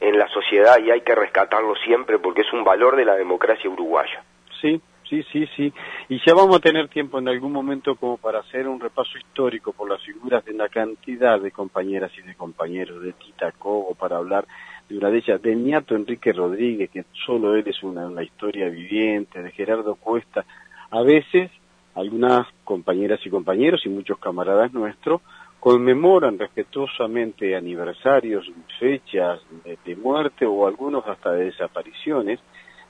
en 0.00 0.18
la 0.18 0.26
sociedad 0.28 0.78
y 0.78 0.90
hay 0.90 1.02
que 1.02 1.14
rescatarlo 1.14 1.76
siempre 1.76 2.18
porque 2.18 2.40
es 2.40 2.52
un 2.54 2.64
valor 2.64 2.96
de 2.96 3.04
la 3.04 3.14
democracia 3.14 3.68
uruguaya. 3.68 4.24
Sí, 4.60 4.80
Sí, 5.08 5.22
sí, 5.32 5.46
sí. 5.56 5.72
Y 6.08 6.18
ya 6.26 6.34
vamos 6.34 6.56
a 6.56 6.60
tener 6.60 6.88
tiempo 6.88 7.18
en 7.18 7.28
algún 7.28 7.52
momento 7.52 7.94
como 7.96 8.16
para 8.16 8.40
hacer 8.40 8.66
un 8.66 8.80
repaso 8.80 9.18
histórico 9.18 9.72
por 9.72 9.88
las 9.88 10.02
figuras 10.02 10.44
de 10.44 10.52
una 10.52 10.68
cantidad 10.68 11.38
de 11.40 11.50
compañeras 11.50 12.10
y 12.18 12.22
de 12.22 12.34
compañeros 12.34 13.02
de 13.02 13.12
Tita 13.12 13.52
Cobo 13.52 13.94
para 13.94 14.16
hablar 14.16 14.46
de 14.88 14.98
una 14.98 15.10
de 15.10 15.18
ellas, 15.18 15.40
de 15.42 15.54
Niato 15.56 15.94
Enrique 15.94 16.32
Rodríguez, 16.32 16.90
que 16.90 17.04
solo 17.26 17.54
él 17.54 17.64
es 17.66 17.82
una, 17.82 18.06
una 18.06 18.22
historia 18.22 18.68
viviente, 18.68 19.42
de 19.42 19.50
Gerardo 19.50 19.94
Cuesta. 19.96 20.44
A 20.90 21.02
veces, 21.02 21.50
algunas 21.94 22.46
compañeras 22.64 23.20
y 23.24 23.30
compañeros 23.30 23.82
y 23.84 23.88
muchos 23.88 24.18
camaradas 24.18 24.72
nuestros 24.72 25.20
conmemoran 25.64 26.38
respetuosamente 26.38 27.56
aniversarios, 27.56 28.44
fechas 28.78 29.40
de, 29.64 29.96
muerte 29.96 30.44
o 30.44 30.66
algunos 30.66 31.06
hasta 31.06 31.32
de 31.32 31.46
desapariciones 31.46 32.38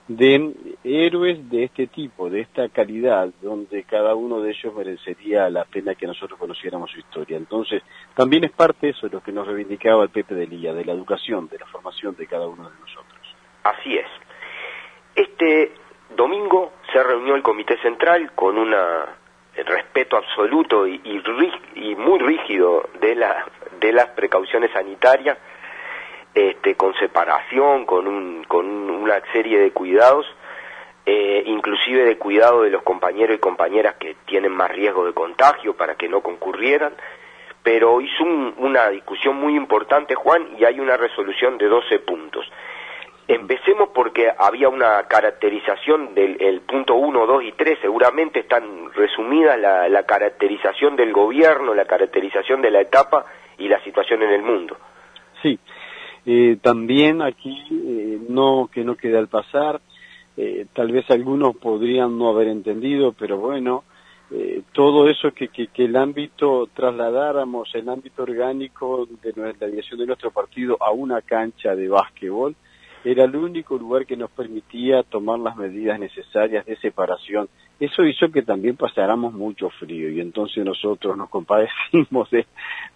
de 0.08 0.52
héroes 0.84 1.48
de 1.50 1.64
este 1.64 1.86
tipo, 1.86 2.28
de 2.28 2.40
esta 2.40 2.68
calidad, 2.68 3.30
donde 3.40 3.84
cada 3.84 4.14
uno 4.14 4.40
de 4.40 4.50
ellos 4.50 4.74
merecería 4.74 5.48
la 5.48 5.64
pena 5.64 5.94
que 5.94 6.06
nosotros 6.06 6.38
conociéramos 6.38 6.90
su 6.90 6.98
historia. 6.98 7.36
Entonces, 7.36 7.82
también 8.14 8.44
es 8.44 8.50
parte 8.50 8.86
de 8.86 8.92
eso 8.92 9.08
de 9.08 9.14
lo 9.14 9.22
que 9.22 9.32
nos 9.32 9.46
reivindicaba 9.46 10.02
el 10.02 10.10
Pepe 10.10 10.34
de 10.34 10.46
Lía, 10.46 10.74
de 10.74 10.84
la 10.84 10.92
educación, 10.92 11.48
de 11.48 11.58
la 11.58 11.66
formación 11.66 12.14
de 12.16 12.26
cada 12.26 12.46
uno 12.46 12.68
de 12.68 12.78
nosotros. 12.78 13.36
Así 13.62 13.96
es. 13.96 14.06
Este 15.14 15.72
domingo 16.14 16.72
se 16.92 17.02
reunió 17.02 17.34
el 17.34 17.42
Comité 17.42 17.78
Central 17.78 18.32
con 18.34 18.58
el 18.58 19.66
respeto 19.66 20.16
absoluto 20.16 20.86
y, 20.86 21.00
y, 21.74 21.94
muy 21.94 22.18
rígido 22.18 22.88
de, 23.00 23.14
la, 23.14 23.46
de 23.80 23.92
las 23.92 24.08
precauciones 24.08 24.70
sanitarias, 24.72 25.38
este, 26.34 26.74
con 26.74 26.94
separación, 26.94 27.86
con, 27.86 28.08
un, 28.08 28.44
con 28.44 28.66
una 28.66 29.20
serie 29.32 29.58
de 29.58 29.70
cuidados, 29.72 30.26
eh, 31.06 31.42
inclusive 31.46 32.04
de 32.04 32.16
cuidado 32.18 32.62
de 32.62 32.70
los 32.70 32.82
compañeros 32.82 33.36
y 33.36 33.40
compañeras 33.40 33.96
que 33.96 34.16
tienen 34.26 34.52
más 34.52 34.70
riesgo 34.70 35.04
de 35.06 35.12
contagio 35.12 35.76
para 35.76 35.96
que 35.96 36.08
no 36.08 36.22
concurrieran, 36.22 36.94
pero 37.62 38.00
hizo 38.00 38.24
una 38.24 38.88
discusión 38.88 39.36
muy 39.36 39.54
importante, 39.54 40.14
Juan, 40.14 40.56
y 40.58 40.64
hay 40.64 40.80
una 40.80 40.96
resolución 40.96 41.56
de 41.58 41.66
12 41.66 41.98
puntos. 42.00 42.50
Empecemos 43.26 43.88
porque 43.94 44.30
había 44.36 44.68
una 44.68 45.02
caracterización 45.04 46.14
del 46.14 46.60
punto 46.60 46.94
1, 46.94 47.26
2 47.26 47.44
y 47.44 47.52
3, 47.52 47.78
seguramente 47.80 48.40
están 48.40 48.92
resumidas 48.92 49.58
la, 49.58 50.02
caracterización 50.02 50.94
del 50.94 51.10
gobierno, 51.12 51.72
la 51.72 51.86
caracterización 51.86 52.60
de 52.60 52.70
la 52.70 52.82
etapa 52.82 53.24
y 53.56 53.68
la 53.68 53.80
situación 53.80 54.22
en 54.22 54.30
el 54.30 54.42
mundo. 54.42 54.76
Sí, 55.40 55.58
eh, 56.26 56.58
también 56.62 57.22
aquí, 57.22 57.62
eh, 57.70 58.18
no 58.28 58.68
que 58.72 58.84
no 58.84 58.96
quede 58.96 59.18
al 59.18 59.28
pasar, 59.28 59.80
eh, 60.36 60.66
tal 60.72 60.90
vez 60.90 61.08
algunos 61.10 61.56
podrían 61.56 62.18
no 62.18 62.28
haber 62.30 62.48
entendido, 62.48 63.12
pero 63.12 63.38
bueno, 63.38 63.84
todo 64.72 65.08
eso 65.08 65.30
que, 65.32 65.46
que, 65.46 65.68
que, 65.68 65.84
el 65.84 65.94
ámbito 65.94 66.68
trasladáramos, 66.74 67.72
el 67.74 67.88
ámbito 67.88 68.24
orgánico 68.24 69.06
de 69.22 69.32
la 69.36 69.66
dirección 69.68 70.00
de 70.00 70.06
nuestro 70.06 70.32
partido 70.32 70.76
a 70.80 70.90
una 70.90 71.22
cancha 71.22 71.76
de 71.76 71.86
básquetbol, 71.86 72.56
era 73.04 73.24
el 73.24 73.36
único 73.36 73.76
lugar 73.76 74.06
que 74.06 74.16
nos 74.16 74.30
permitía 74.30 75.02
tomar 75.04 75.38
las 75.38 75.56
medidas 75.56 76.00
necesarias 76.00 76.64
de 76.66 76.76
separación. 76.78 77.48
Eso 77.80 78.04
hizo 78.04 78.30
que 78.30 78.42
también 78.42 78.76
pasáramos 78.76 79.34
mucho 79.34 79.68
frío 79.68 80.08
y 80.08 80.20
entonces 80.20 80.64
nosotros 80.64 81.16
nos 81.16 81.28
compadecimos 81.28 82.30
de, 82.30 82.46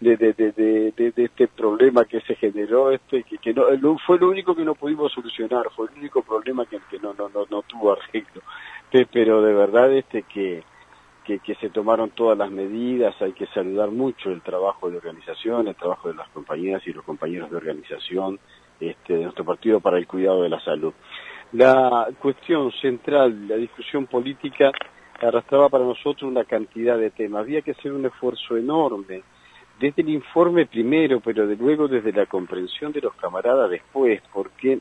de, 0.01 0.17
de, 0.17 0.93
de 0.95 1.25
este 1.25 1.49
problema 1.49 2.05
que 2.05 2.21
se 2.21 2.37
generó, 2.37 2.93
este 2.93 3.25
que, 3.25 3.39
que 3.39 3.53
no, 3.53 3.99
fue 4.07 4.19
lo 4.19 4.29
único 4.29 4.55
que 4.55 4.65
no 4.65 4.77
pudimos 4.77 5.13
solucionar, 5.13 5.65
fue 5.75 5.89
el 5.93 5.99
único 5.99 6.23
problema 6.23 6.65
que, 6.67 6.79
que 6.91 7.01
no, 7.01 7.13
no, 7.15 7.29
no, 7.29 7.45
no 7.51 7.63
tuvo 7.63 7.93
arreglo. 7.93 8.43
Pero 8.91 9.43
de 9.43 9.53
verdad 9.53 9.93
este 9.93 10.23
que, 10.23 10.63
que, 11.25 11.41
que, 11.41 11.57
se 11.57 11.71
tomaron 11.71 12.11
todas 12.11 12.39
las 12.39 12.51
medidas, 12.51 13.21
hay 13.21 13.33
que 13.33 13.47
saludar 13.49 13.91
mucho 13.91 14.31
el 14.31 14.43
trabajo 14.43 14.89
de 14.91 14.99
organización, 14.99 15.67
el 15.67 15.75
trabajo 15.75 16.09
de 16.09 16.15
las 16.15 16.29
compañeras 16.29 16.87
y 16.87 16.93
los 16.93 17.05
compañeros 17.05 17.51
de 17.51 17.57
organización, 17.57 18.39
este, 18.81 19.15
de 19.15 19.25
nuestro 19.25 19.45
partido 19.45 19.81
para 19.81 19.99
el 19.99 20.07
cuidado 20.07 20.43
de 20.43 20.49
la 20.49 20.61
salud. 20.61 20.95
La 21.53 22.09
cuestión 22.21 22.71
central, 22.73 23.49
la 23.49 23.57
discusión 23.57 24.07
política, 24.07 24.71
arrastraba 25.21 25.71
para 25.71 25.85
nosotros 25.85 26.31
una 26.31 26.45
cantidad 26.45 26.99
de 26.99 27.11
temas. 27.11 27.41
Había 27.41 27.63
que 27.63 27.71
hacer 27.71 27.93
un 27.93 28.05
esfuerzo 28.05 28.57
enorme, 28.57 29.23
desde 29.81 30.03
el 30.03 30.11
informe 30.11 30.67
primero, 30.67 31.21
pero 31.21 31.47
de 31.47 31.57
luego 31.57 31.89
desde 31.89 32.13
la 32.13 32.27
comprensión 32.27 32.93
de 32.93 33.01
los 33.01 33.15
camaradas 33.15 33.71
después, 33.71 34.21
porque 34.33 34.81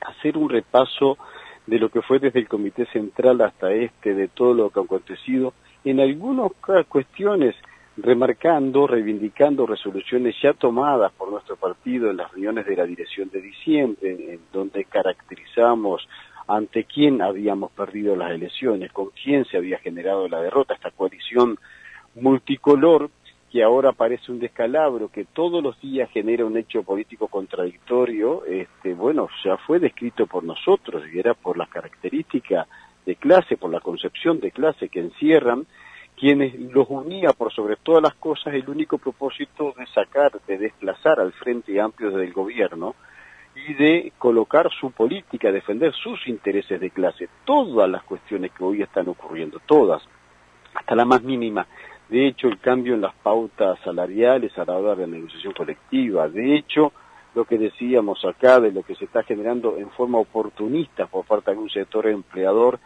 hacer 0.00 0.36
un 0.36 0.48
repaso 0.48 1.18
de 1.66 1.78
lo 1.78 1.88
que 1.88 2.02
fue 2.02 2.18
desde 2.18 2.40
el 2.40 2.48
Comité 2.48 2.86
Central 2.86 3.40
hasta 3.40 3.72
este, 3.72 4.14
de 4.14 4.28
todo 4.28 4.54
lo 4.54 4.70
que 4.70 4.80
ha 4.80 4.82
acontecido, 4.82 5.52
en 5.84 6.00
algunas 6.00 6.50
cuestiones 6.88 7.54
remarcando, 7.96 8.86
reivindicando 8.86 9.66
resoluciones 9.66 10.34
ya 10.42 10.52
tomadas 10.52 11.12
por 11.12 11.30
nuestro 11.30 11.56
partido 11.56 12.10
en 12.10 12.18
las 12.18 12.30
reuniones 12.30 12.66
de 12.66 12.76
la 12.76 12.84
dirección 12.84 13.30
de 13.30 13.40
diciembre, 13.40 14.34
en 14.34 14.40
donde 14.52 14.84
caracterizamos 14.84 16.06
ante 16.46 16.84
quién 16.84 17.22
habíamos 17.22 17.72
perdido 17.72 18.14
las 18.14 18.30
elecciones, 18.30 18.92
con 18.92 19.10
quién 19.10 19.44
se 19.46 19.56
había 19.56 19.78
generado 19.78 20.28
la 20.28 20.40
derrota, 20.40 20.74
esta 20.74 20.90
coalición 20.90 21.58
multicolor 22.14 23.10
que 23.50 23.62
ahora 23.62 23.92
parece 23.92 24.32
un 24.32 24.38
descalabro, 24.38 25.08
que 25.08 25.24
todos 25.24 25.62
los 25.62 25.80
días 25.80 26.10
genera 26.10 26.44
un 26.44 26.56
hecho 26.56 26.82
político 26.82 27.28
contradictorio, 27.28 28.44
este, 28.44 28.92
bueno, 28.94 29.28
ya 29.44 29.56
fue 29.56 29.78
descrito 29.78 30.26
por 30.26 30.44
nosotros 30.44 31.04
y 31.12 31.18
era 31.18 31.34
por 31.34 31.56
las 31.56 31.68
características 31.68 32.68
de 33.06 33.16
clase, 33.16 33.56
por 33.56 33.70
la 33.70 33.80
concepción 33.80 34.40
de 34.40 34.50
clase 34.50 34.88
que 34.88 35.00
encierran, 35.00 35.66
quienes 36.16 36.58
los 36.72 36.88
unía 36.88 37.32
por 37.32 37.52
sobre 37.52 37.76
todas 37.76 38.02
las 38.02 38.14
cosas 38.14 38.54
el 38.54 38.68
único 38.68 38.98
propósito 38.98 39.74
de 39.76 39.86
sacar, 39.86 40.32
de 40.46 40.58
desplazar 40.58 41.20
al 41.20 41.32
Frente 41.32 41.78
Amplio 41.80 42.10
del 42.10 42.32
gobierno 42.32 42.94
y 43.54 43.74
de 43.74 44.12
colocar 44.18 44.70
su 44.70 44.90
política, 44.90 45.52
defender 45.52 45.92
sus 45.94 46.26
intereses 46.26 46.80
de 46.80 46.90
clase. 46.90 47.28
Todas 47.44 47.88
las 47.88 48.02
cuestiones 48.02 48.52
que 48.52 48.64
hoy 48.64 48.82
están 48.82 49.08
ocurriendo, 49.08 49.60
todas, 49.66 50.02
hasta 50.74 50.94
la 50.94 51.04
más 51.04 51.22
mínima. 51.22 51.66
De 52.08 52.26
hecho, 52.26 52.48
el 52.48 52.60
cambio 52.60 52.94
en 52.94 53.00
las 53.00 53.14
pautas 53.14 53.78
salariales 53.84 54.56
a 54.58 54.64
la 54.64 54.76
hora 54.76 54.94
de 54.94 55.06
la 55.06 55.16
negociación 55.16 55.52
colectiva. 55.52 56.28
De 56.28 56.54
hecho, 56.54 56.92
lo 57.34 57.44
que 57.44 57.58
decíamos 57.58 58.24
acá 58.24 58.60
de 58.60 58.72
lo 58.72 58.82
que 58.82 58.94
se 58.94 59.04
está 59.04 59.22
generando 59.22 59.76
en 59.76 59.90
forma 59.90 60.18
oportunista 60.18 61.06
por 61.06 61.26
parte 61.26 61.50
de 61.50 61.58
un 61.58 61.68
sector 61.68 62.06
empleador 62.06 62.78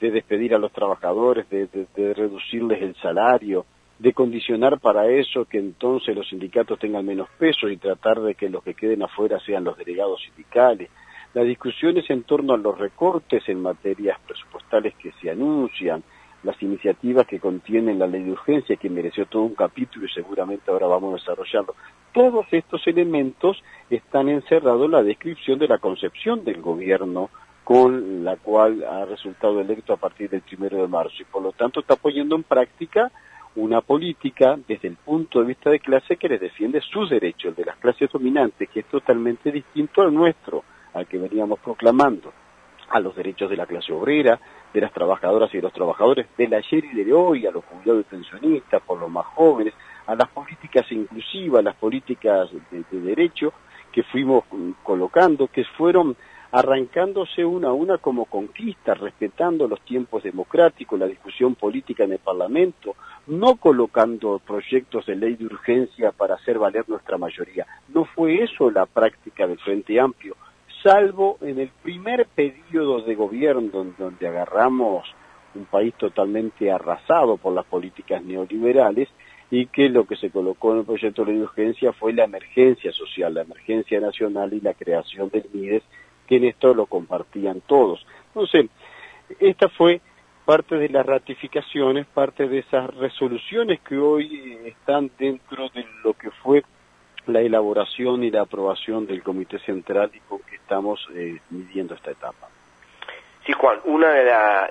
de 0.00 0.10
despedir 0.10 0.54
a 0.54 0.58
los 0.58 0.72
trabajadores, 0.72 1.48
de, 1.48 2.14
reducirles 2.14 2.82
el 2.82 2.94
salario, 2.96 3.64
de 3.98 4.12
condicionar 4.12 4.78
para 4.78 5.06
eso 5.06 5.46
que 5.46 5.58
entonces 5.58 6.14
los 6.14 6.28
sindicatos 6.28 6.78
tengan 6.78 7.06
menos 7.06 7.28
peso 7.38 7.68
y 7.68 7.78
tratar 7.78 8.20
de 8.20 8.34
que 8.34 8.50
los 8.50 8.62
que 8.62 8.74
queden 8.74 9.02
afuera 9.02 9.40
sean 9.40 9.64
los 9.64 9.76
delegados 9.78 10.20
sindicales. 10.22 10.90
Las 11.32 11.46
discusiones 11.46 12.08
en 12.10 12.24
torno 12.24 12.54
a 12.54 12.58
los 12.58 12.78
recortes 12.78 13.48
en 13.48 13.62
materias 13.62 14.18
presupuestales 14.26 14.94
que 14.96 15.12
se 15.20 15.30
anuncian, 15.30 16.02
las 16.42 16.62
iniciativas 16.62 17.26
que 17.26 17.40
contienen 17.40 17.98
la 17.98 18.06
ley 18.06 18.22
de 18.22 18.32
urgencia 18.32 18.76
que 18.76 18.90
mereció 18.90 19.26
todo 19.26 19.42
un 19.42 19.54
capítulo 19.54 20.06
y 20.06 20.10
seguramente 20.10 20.70
ahora 20.70 20.86
vamos 20.86 21.14
a 21.14 21.16
desarrollarlo. 21.16 21.74
Todos 22.12 22.46
estos 22.52 22.86
elementos 22.86 23.62
están 23.90 24.28
encerrados 24.28 24.84
en 24.84 24.92
la 24.92 25.02
descripción 25.02 25.58
de 25.58 25.68
la 25.68 25.78
concepción 25.78 26.44
del 26.44 26.60
gobierno 26.60 27.30
con 27.66 28.22
la 28.22 28.36
cual 28.36 28.84
ha 28.84 29.04
resultado 29.06 29.60
electo 29.60 29.92
a 29.92 29.96
partir 29.96 30.30
del 30.30 30.42
primero 30.42 30.80
de 30.80 30.86
marzo. 30.86 31.16
Y 31.18 31.24
por 31.24 31.42
lo 31.42 31.50
tanto 31.50 31.80
está 31.80 31.96
poniendo 31.96 32.36
en 32.36 32.44
práctica 32.44 33.10
una 33.56 33.80
política 33.80 34.56
desde 34.68 34.86
el 34.86 34.94
punto 34.94 35.40
de 35.40 35.46
vista 35.46 35.70
de 35.70 35.80
clase 35.80 36.16
que 36.16 36.28
les 36.28 36.40
defiende 36.40 36.80
sus 36.80 37.10
derechos, 37.10 37.46
el 37.46 37.54
de 37.56 37.64
las 37.64 37.76
clases 37.78 38.08
dominantes, 38.12 38.70
que 38.70 38.78
es 38.78 38.86
totalmente 38.86 39.50
distinto 39.50 40.02
al 40.02 40.14
nuestro, 40.14 40.62
al 40.94 41.08
que 41.08 41.18
veníamos 41.18 41.58
proclamando, 41.58 42.32
a 42.88 43.00
los 43.00 43.16
derechos 43.16 43.50
de 43.50 43.56
la 43.56 43.66
clase 43.66 43.92
obrera, 43.92 44.38
de 44.72 44.80
las 44.80 44.92
trabajadoras 44.92 45.52
y 45.52 45.56
de 45.56 45.64
los 45.64 45.72
trabajadores, 45.72 46.28
del 46.38 46.54
ayer 46.54 46.84
y 46.84 47.02
de 47.02 47.12
hoy, 47.12 47.46
a 47.46 47.50
los 47.50 47.64
jubilados 47.64 48.02
y 48.02 48.10
pensionistas, 48.10 48.80
por 48.82 49.00
los 49.00 49.10
más 49.10 49.26
jóvenes, 49.26 49.74
a 50.06 50.14
las 50.14 50.28
políticas 50.28 50.86
inclusivas, 50.92 51.64
las 51.64 51.74
políticas 51.74 52.48
de, 52.70 52.84
de 52.92 53.00
derecho 53.00 53.52
que 53.90 54.04
fuimos 54.04 54.44
colocando, 54.84 55.48
que 55.48 55.64
fueron 55.76 56.16
arrancándose 56.56 57.44
una 57.44 57.68
a 57.68 57.72
una 57.74 57.98
como 57.98 58.24
conquista, 58.24 58.94
respetando 58.94 59.68
los 59.68 59.78
tiempos 59.82 60.22
democráticos, 60.22 60.98
la 60.98 61.04
discusión 61.04 61.54
política 61.54 62.04
en 62.04 62.12
el 62.12 62.18
Parlamento, 62.18 62.96
no 63.26 63.56
colocando 63.56 64.38
proyectos 64.38 65.04
de 65.04 65.16
ley 65.16 65.34
de 65.34 65.44
urgencia 65.44 66.12
para 66.12 66.36
hacer 66.36 66.58
valer 66.58 66.88
nuestra 66.88 67.18
mayoría. 67.18 67.66
No 67.92 68.06
fue 68.06 68.42
eso 68.42 68.70
la 68.70 68.86
práctica 68.86 69.46
del 69.46 69.58
Frente 69.58 70.00
Amplio, 70.00 70.34
salvo 70.82 71.36
en 71.42 71.60
el 71.60 71.68
primer 71.82 72.24
periodo 72.24 73.02
de 73.02 73.14
gobierno 73.14 73.82
en 73.82 73.94
donde 73.98 74.26
agarramos 74.26 75.06
un 75.54 75.66
país 75.66 75.92
totalmente 75.98 76.72
arrasado 76.72 77.36
por 77.36 77.52
las 77.52 77.66
políticas 77.66 78.24
neoliberales 78.24 79.10
y 79.50 79.66
que 79.66 79.90
lo 79.90 80.06
que 80.06 80.16
se 80.16 80.30
colocó 80.30 80.72
en 80.72 80.78
el 80.78 80.86
proyecto 80.86 81.22
de 81.22 81.32
ley 81.32 81.38
de 81.38 81.44
urgencia 81.44 81.92
fue 81.92 82.14
la 82.14 82.24
emergencia 82.24 82.92
social, 82.92 83.34
la 83.34 83.42
emergencia 83.42 84.00
nacional 84.00 84.54
y 84.54 84.60
la 84.62 84.72
creación 84.72 85.28
del 85.28 85.44
MIDES 85.52 85.82
que 86.26 86.36
en 86.36 86.44
esto 86.44 86.74
lo 86.74 86.86
compartían 86.86 87.62
todos. 87.62 88.06
Entonces, 88.28 88.66
esta 89.40 89.68
fue 89.68 90.00
parte 90.44 90.76
de 90.76 90.88
las 90.88 91.04
ratificaciones, 91.04 92.06
parte 92.06 92.48
de 92.48 92.58
esas 92.58 92.94
resoluciones 92.94 93.80
que 93.80 93.98
hoy 93.98 94.58
están 94.64 95.10
dentro 95.18 95.68
de 95.70 95.84
lo 96.04 96.14
que 96.14 96.30
fue 96.30 96.62
la 97.26 97.40
elaboración 97.40 98.22
y 98.22 98.30
la 98.30 98.42
aprobación 98.42 99.06
del 99.06 99.22
Comité 99.22 99.58
Central 99.58 100.10
y 100.14 100.20
con 100.20 100.38
que 100.40 100.56
estamos 100.56 101.08
eh, 101.14 101.38
midiendo 101.50 101.94
esta 101.94 102.12
etapa. 102.12 102.48
Sí, 103.44 103.52
Juan, 103.52 103.78
una 103.84 104.10
de 104.10 104.24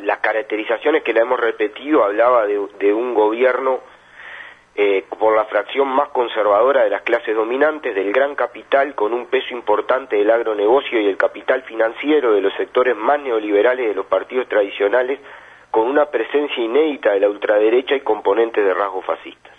las 0.05 0.19
caracterizaciones 0.19 1.03
que 1.03 1.13
la 1.13 1.21
hemos 1.21 1.39
repetido 1.39 2.03
hablaba 2.03 2.45
de, 2.45 2.93
un 2.93 3.13
gobierno 3.13 3.79
eh, 4.77 5.05
por 5.17 5.33
la 5.33 5.45
fracción 5.45 5.87
más 5.87 6.09
conservadora 6.09 6.83
de 6.83 6.89
las 6.89 7.03
clases 7.03 7.33
dominantes, 7.33 7.95
del 7.95 8.11
gran 8.11 8.35
capital 8.35 8.93
con 8.93 9.13
un 9.13 9.27
peso 9.27 9.53
importante 9.53 10.17
del 10.17 10.29
agronegocio 10.29 10.99
y 10.99 11.07
el 11.07 11.15
capital 11.15 11.63
financiero 11.63 12.33
de 12.33 12.41
los 12.41 12.53
sectores 12.55 12.93
más 12.93 13.21
neoliberales 13.21 13.87
de 13.87 13.95
los 13.95 14.05
partidos 14.07 14.49
tradicionales, 14.49 15.19
con 15.71 15.87
una 15.87 16.07
presencia 16.07 16.61
inédita 16.61 17.13
de 17.13 17.21
la 17.21 17.29
ultraderecha 17.29 17.95
y 17.95 18.01
componentes 18.01 18.65
de 18.65 18.73
rasgos 18.73 19.05
fascistas. 19.05 19.53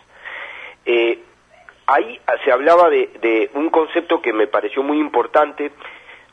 Eh, 0.85 1.19
ahí 1.87 2.21
se 2.45 2.53
hablaba 2.53 2.91
de, 2.91 3.51
un 3.55 3.71
concepto 3.71 4.21
que 4.21 4.35
me 4.35 4.49
pareció 4.49 4.83
muy 4.83 4.99
importante, 4.99 5.73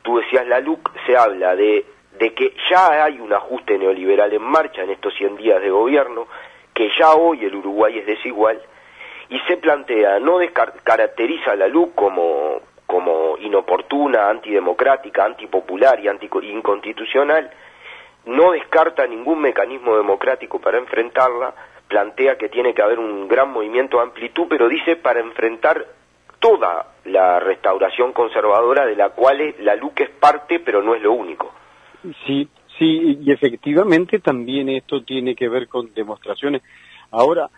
tú 0.01 0.17
decías 0.17 0.45
la 0.45 0.59
LUC, 0.59 0.91
se 1.05 1.15
habla 1.15 1.55
de, 1.55 1.85
de 2.19 2.33
que 2.33 2.53
ya 2.69 3.05
hay 3.05 3.21
un 3.21 3.31
ajuste 3.31 3.77
neoliberal 3.77 4.33
en 4.33 4.43
marcha 4.43 4.83
en 4.83 4.89
estos 4.89 5.13
100 5.15 5.37
días 5.37 5.61
de 5.61 5.69
gobierno, 5.69 6.27
que 6.73 6.89
ya 6.99 7.13
hoy 7.13 7.45
el 7.45 7.55
Uruguay 7.55 7.97
es 7.99 8.05
desigual, 8.05 8.61
y 9.29 9.39
se 9.47 9.57
plantea, 9.57 10.19
no 10.19 10.39
caracteriza 10.83 11.51
a 11.51 11.55
la 11.55 11.67
luz 11.67 11.89
como, 11.95 12.59
como 12.85 13.37
inoportuna, 13.39 14.29
antidemocrática, 14.29 15.25
antipopular 15.25 15.99
y 15.99 16.07
anti 16.07 16.29
inconstitucional, 16.43 17.49
no 18.25 18.51
descarta 18.51 19.05
ningún 19.07 19.41
mecanismo 19.41 19.97
democrático 19.97 20.59
para 20.59 20.77
enfrentarla, 20.77 21.53
plantea 21.87 22.37
que 22.37 22.49
tiene 22.49 22.73
que 22.73 22.81
haber 22.81 22.99
un 22.99 23.27
gran 23.27 23.51
movimiento 23.51 23.97
de 23.97 24.03
amplitud, 24.03 24.47
pero 24.49 24.67
dice 24.67 24.95
para 24.95 25.19
enfrentar 25.19 25.85
toda 26.39 26.93
la 27.05 27.39
restauración 27.39 28.13
conservadora 28.13 28.85
de 28.85 28.95
la 28.95 29.09
cual 29.09 29.55
la 29.59 29.75
LUC 29.75 30.01
es 30.01 30.09
parte, 30.09 30.59
pero 30.59 30.81
no 30.81 30.95
es 30.95 31.01
lo 31.01 31.13
único. 31.13 31.53
Sí, 32.25 32.49
sí, 32.77 33.17
y 33.21 33.31
efectivamente 33.31 34.19
también 34.19 34.69
esto 34.69 35.03
tiene 35.03 35.35
que 35.35 35.47
ver 35.47 35.67
con 35.67 35.93
demostraciones. 35.93 36.61
Ahora, 37.11 37.49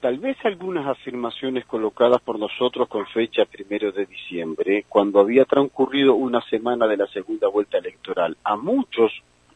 tal 0.00 0.18
vez 0.18 0.36
algunas 0.44 0.86
afirmaciones 0.86 1.64
colocadas 1.66 2.20
por 2.22 2.38
nosotros 2.38 2.88
con 2.88 3.06
fecha 3.06 3.44
primero 3.44 3.90
de 3.90 4.06
diciembre, 4.06 4.84
cuando 4.88 5.20
había 5.20 5.44
transcurrido 5.44 6.14
una 6.14 6.40
semana 6.42 6.86
de 6.86 6.96
la 6.96 7.06
segunda 7.08 7.48
vuelta 7.48 7.78
electoral, 7.78 8.36
a 8.44 8.56
muchos, 8.56 9.12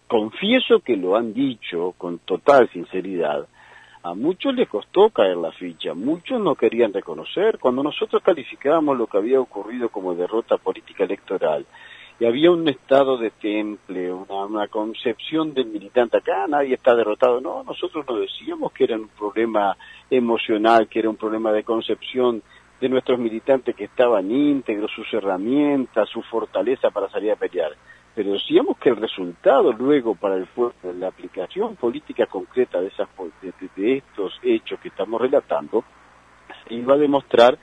confieso 0.09 0.81
que 0.81 0.97
lo 0.97 1.17
han 1.17 1.33
dicho 1.33 1.95
con 1.97 2.19
total 2.19 2.69
sinceridad, 2.71 3.47
a 4.03 4.15
muchos 4.15 4.55
les 4.57 4.69
costó 4.69 5.11
caer 5.11 5.37
la 5.37 5.53
ficha, 5.53 5.95
muchos 5.95 6.41
no 6.41 6.57
querían 6.57 6.93
reconocer, 6.93 7.59
cuando 7.61 7.85
nosotros 7.85 8.21
calificábamos 8.23 8.99
lo 8.99 9.07
que 9.07 9.19
había 9.19 9.41
ocurrido 9.41 9.91
como 9.91 10.15
derrota 10.17 10.57
política 10.57 11.05
electoral, 11.05 11.65
y 12.19 12.25
había 12.25 12.51
un 12.51 12.69
estado 12.69 13.17
de 13.17 13.31
temple, 13.31 14.13
una, 14.13 14.69
concepción 14.69 15.55
del 15.55 15.67
militante 15.67 16.19
acá, 16.19 16.47
nadie 16.47 16.75
está 16.75 16.95
derrotado. 16.95 17.41
No, 17.41 17.65
nosotros 17.65 18.05
no 18.09 18.17
decíamos 18.17 18.73
que 18.73 18.85
era 18.85 18.97
un 18.97 19.09
problema 19.09 19.77
emocional, 20.11 20.89
que 20.89 21.01
era 21.01 21.11
un 21.11 21.17
problema 21.17 21.53
de 21.53 21.65
concepción 21.65 22.43
de 22.81 22.89
nuestros 22.89 23.19
militantes 23.19 23.75
que 23.75 23.85
estaban 23.85 24.31
íntegros, 24.31 24.91
sus 24.95 25.13
herramientas, 25.13 26.09
su 26.09 26.23
fortaleza 26.23 26.91
para 26.91 27.09
salir 27.11 27.33
a 27.33 27.37
pelear. 27.37 27.73
Pero 28.15 28.33
decíamos 28.33 28.77
que 28.79 28.91
el 28.91 28.97
resultado 28.97 29.73
luego 29.73 30.15
para 30.15 30.37
el 30.37 30.47
pueblo, 30.47 30.75
la 30.99 31.09
aplicación 31.09 31.77
política 31.77 32.27
concreta 32.27 32.81
de, 32.81 32.89
esas, 32.89 33.09
de 33.77 33.97
estos 33.97 34.39
hechos 34.43 34.79
que 34.81 34.89
estamos 34.89 35.21
relatando, 35.21 35.85
iba 36.69 36.95
a 36.95 36.99
demostrar 36.99 37.59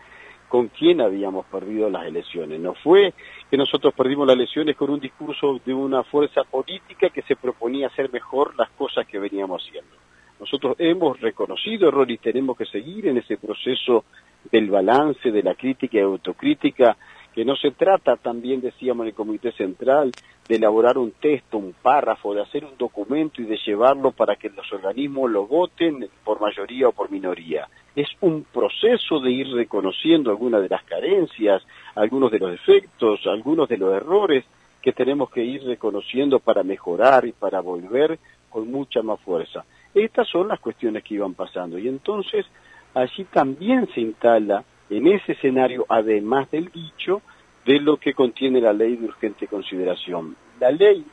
con 0.50 0.68
quién 0.70 1.00
habíamos 1.00 1.46
perdido 1.46 1.90
las 1.90 2.06
elecciones. 2.06 2.60
No 2.60 2.74
fue 2.74 3.14
que 3.50 3.56
nosotros 3.56 3.94
perdimos 3.94 4.28
las 4.28 4.36
elecciones 4.36 4.76
con 4.76 4.90
un 4.90 5.00
discurso 5.00 5.62
de 5.64 5.74
una 5.74 6.04
fuerza 6.04 6.44
política 6.44 7.10
que 7.12 7.22
se 7.22 7.36
proponía 7.36 7.88
hacer 7.88 8.12
mejor 8.12 8.56
las 8.58 8.70
cosas 8.72 9.08
que 9.08 9.20
veníamos 9.20 9.64
haciendo. 9.64 9.96
Nosotros 10.40 10.76
hemos 10.80 11.20
reconocido 11.20 11.90
errores 11.90 12.16
y 12.16 12.18
tenemos 12.18 12.58
que 12.58 12.66
seguir 12.66 13.08
en 13.08 13.18
ese 13.18 13.38
proceso 13.38 14.06
del 14.52 14.70
balance, 14.70 15.32
de 15.32 15.44
la 15.44 15.54
crítica 15.54 15.98
y 15.98 16.02
autocrítica, 16.02 16.98
que 17.40 17.46
no 17.46 17.56
se 17.56 17.72
trata 17.72 18.18
también, 18.18 18.60
decíamos 18.60 19.06
en 19.06 19.08
el 19.12 19.14
Comité 19.14 19.54
Central, 19.54 20.12
de 20.46 20.56
elaborar 20.58 20.98
un 20.98 21.12
texto, 21.12 21.58
un 21.58 21.72
párrafo, 21.72 22.34
de 22.34 22.42
hacer 22.42 22.66
un 22.66 22.78
documento 22.78 23.42
y 23.42 23.46
de 23.46 23.56
llevarlo 23.66 24.12
para 24.12 24.36
que 24.36 24.50
los 24.50 24.70
organismos 24.74 25.32
lo 25.32 25.48
voten 25.48 26.06
por 26.26 26.42
mayoría 26.42 26.90
o 26.90 26.92
por 26.92 27.10
minoría 27.10 27.66
es 27.96 28.10
un 28.20 28.44
proceso 28.44 29.22
de 29.22 29.32
ir 29.32 29.48
reconociendo 29.54 30.32
algunas 30.32 30.62
de 30.62 30.68
las 30.68 30.84
carencias, 30.84 31.64
algunos 31.96 32.30
de 32.30 32.40
los 32.40 32.52
defectos, 32.52 33.22
algunos 33.26 33.70
de 33.70 33.78
los 33.78 33.94
errores 33.94 34.44
que 34.82 34.92
tenemos 34.92 35.30
que 35.30 35.44
ir 35.46 35.64
reconociendo 35.64 36.40
para 36.40 36.64
mejorar 36.64 37.26
y 37.26 37.32
para 37.32 37.62
volver 37.62 38.20
con 38.50 38.70
mucha 38.70 39.02
más 39.02 39.20
fuerza. 39.22 39.64
Estas 39.94 40.28
son 40.28 40.50
las 40.50 40.60
cuestiones 40.60 41.06
que 41.06 41.14
iban 41.16 41.36
pasando 41.36 41.80
y 41.80 41.88
entonces 41.88 42.46
allí 42.94 43.24
también 43.32 43.88
se 43.94 44.02
instala 44.02 44.66
en 44.90 45.08
ese 45.08 45.34
escenario, 45.34 45.86
además 45.88 46.50
del 46.52 46.70
dicho, 46.72 47.22
de 47.66 47.80
lo 47.80 47.98
que 47.98 48.14
contiene 48.14 48.62
la 48.62 48.74
ley 48.74 48.96
de 48.96 49.06
urgente 49.06 49.48
consideración. 49.48 50.36
La 50.60 50.72
ley, 50.72 51.06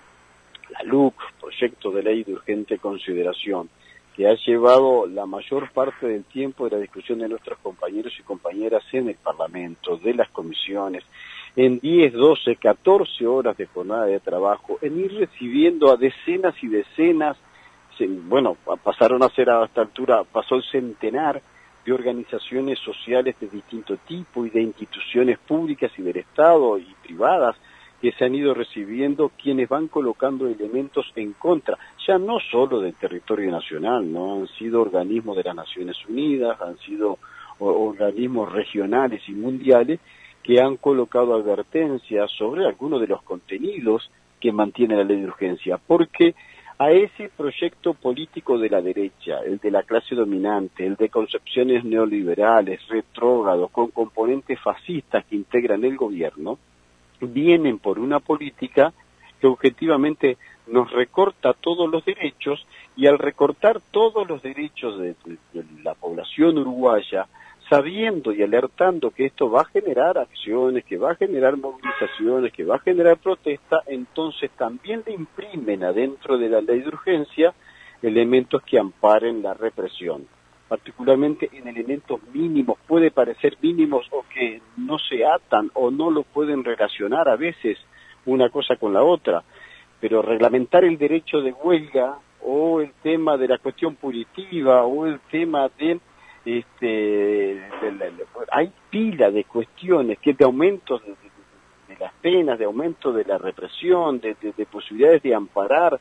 la 0.71 0.83
LUC, 0.85 1.15
proyecto 1.41 1.91
de 1.91 2.03
ley 2.03 2.25
de 2.25 2.33
urgente 2.33 2.79
consideración, 2.79 3.69
que 4.15 4.27
ha 4.27 4.35
llevado 4.35 5.07
la 5.07 5.27
mayor 5.27 5.71
parte 5.73 6.07
del 6.07 6.25
tiempo 6.25 6.65
de 6.65 6.77
la 6.77 6.81
discusión 6.81 7.19
de 7.19 7.29
nuestros 7.29 7.59
compañeros 7.59 8.15
y 8.19 8.23
compañeras 8.23 8.83
en 8.93 9.11
el 9.11 9.17
Parlamento, 9.17 9.99
de 9.99 10.15
las 10.15 10.31
comisiones, 10.31 11.05
en 11.55 11.79
10, 11.79 12.15
12, 12.15 12.57
14 12.57 13.27
horas 13.27 13.57
de 13.59 13.67
jornada 13.67 14.07
de 14.07 14.21
trabajo, 14.21 14.79
en 14.81 14.99
ir 14.99 15.12
recibiendo 15.19 15.93
a 15.93 15.97
decenas 15.97 16.55
y 16.62 16.69
decenas, 16.69 17.37
bueno, 18.25 18.57
pasaron 18.83 19.23
a 19.23 19.29
ser 19.29 19.51
a 19.51 19.65
esta 19.65 19.83
altura, 19.83 20.25
pasó 20.25 20.57
el 20.57 20.65
centenar 20.65 21.43
de 21.87 21.92
organizaciones 21.92 22.81
sociales 22.81 23.37
de 23.40 23.46
distinto 23.46 23.96
tipo 24.09 24.44
y 24.44 24.51
de 24.51 24.61
instituciones 24.61 25.38
públicas 25.38 25.92
y 25.96 26.03
del 26.03 26.16
Estado 26.16 26.79
y 26.79 26.94
privadas 27.03 27.57
que 28.03 28.12
se 28.12 28.25
han 28.25 28.35
ido 28.35 28.53
recibiendo 28.53 29.31
quienes 29.40 29.68
van 29.68 29.88
colocando 29.88 30.46
elementos 30.46 31.11
en 31.14 31.33
contra, 31.33 31.79
ya 32.07 32.18
no 32.18 32.38
solo 32.40 32.81
del 32.81 32.94
territorio 32.94 33.51
nacional, 33.51 34.12
no 34.12 34.35
han 34.35 34.49
sido 34.49 34.83
organismos 34.83 35.37
de 35.37 35.44
las 35.44 35.55
Naciones 35.55 35.96
Unidas, 36.07 36.61
han 36.61 36.77
sido 36.79 37.18
organismos 37.59 38.53
regionales 38.53 39.22
y 39.29 39.33
mundiales 39.33 40.01
que 40.42 40.61
han 40.61 40.77
colocado 40.77 41.35
advertencias 41.35 42.31
sobre 42.33 42.66
algunos 42.66 43.01
de 43.01 43.07
los 43.07 43.22
contenidos 43.22 44.11
que 44.40 44.53
mantiene 44.53 44.96
la 44.96 45.05
ley 45.05 45.20
de 45.20 45.27
urgencia, 45.27 45.79
porque 45.79 46.35
a 46.79 46.91
ese 46.91 47.31
proyecto 47.35 47.95
político 47.95 48.59
de 48.59 48.69
la 48.69 48.83
derecha, 48.83 49.39
el 49.45 49.59
de 49.59 49.71
la 49.71 49.83
clase 49.83 50.15
dominante, 50.15 50.87
el 50.87 50.97
de 50.97 51.09
concepciones 51.09 51.85
neoliberales, 51.85 52.87
retrógrados, 52.89 53.71
con 53.71 53.91
componentes 53.91 54.61
fascistas 54.61 55.25
que 55.25 55.37
integran 55.37 55.85
el 55.85 55.97
gobierno, 55.97 56.59
vienen 57.21 57.79
por 57.79 57.99
una 57.99 58.21
política 58.21 58.93
que 59.41 59.47
objetivamente 59.47 60.37
nos 60.67 60.91
recorta 60.91 61.55
todos 61.55 61.91
los 61.91 62.05
derechos 62.05 62.67
y 62.97 63.07
al 63.07 63.19
recortar 63.19 63.81
todos 63.91 64.29
los 64.29 64.43
derechos 64.43 64.99
de, 64.99 65.15
la 65.83 65.95
población 65.95 66.59
uruguaya, 66.59 67.27
sabiendo 67.68 68.33
y 68.33 68.42
alertando 68.42 69.11
que 69.11 69.26
esto 69.26 69.50
va 69.50 69.62
a 69.62 69.66
generar 69.66 70.18
acciones, 70.18 70.85
que 70.85 70.98
va 70.98 71.12
a 71.12 71.16
generar 71.16 71.57
movilizaciones, 71.57 72.52
que 72.52 72.64
va 72.64 72.76
a 72.76 72.81
generar 72.81 73.18
protesta, 73.18 73.83
entonces 73.87 74.50
también 74.52 75.02
le 75.05 75.12
imprimen 75.12 75.83
adentro 75.83 76.38
de 76.38 76.48
la 76.48 76.61
ley 76.61 76.81
de 76.81 76.88
urgencia 76.88 77.55
elementos 78.02 78.62
que 78.62 78.79
amparen 78.79 79.42
la 79.42 79.55
represión. 79.55 80.26
Particularmente 80.68 81.48
en 81.52 81.68
elementos 81.68 82.20
mínimos, 82.33 82.79
puede 82.87 83.11
parecer 83.11 83.57
mínimos 83.61 84.07
o 84.11 84.24
que 84.33 84.61
no 84.76 84.98
se 84.98 85.24
atan 85.24 85.70
o 85.74 85.90
no 85.90 86.11
lo 86.11 86.22
pueden 86.22 86.64
relacionar 86.64 87.29
a 87.29 87.37
veces 87.37 87.79
una 88.26 88.48
cosa 88.50 88.76
con 88.76 88.92
la 88.92 89.02
otra, 89.02 89.42
pero 90.00 90.22
reglamentar 90.22 90.85
el 90.85 90.98
derecho 90.98 91.40
de 91.40 91.52
huelga 91.52 92.18
o 92.42 92.81
el 92.81 92.92
tema 93.02 93.37
de 93.37 93.48
la 93.48 93.59
cuestión 93.59 93.94
punitiva 93.96 94.85
o 94.85 95.07
el 95.07 95.20
tema 95.31 95.68
de 95.79 96.00
este 96.47 97.61
hay 98.53 98.73
pila 98.89 99.31
de 99.31 99.45
cuestiones 99.45 100.19
que 100.19 100.33
de 100.33 100.45
aumento 100.45 100.99
de, 100.99 101.15
las 101.99 102.13
penas, 102.15 102.59
de 102.59 102.65
aumento 102.65 103.13
de 103.13 103.25
la 103.25 103.39
represión, 103.39 104.21
de 104.21 104.67
posibilidades 104.71 105.23
de 105.23 105.35
amparar 105.35 105.99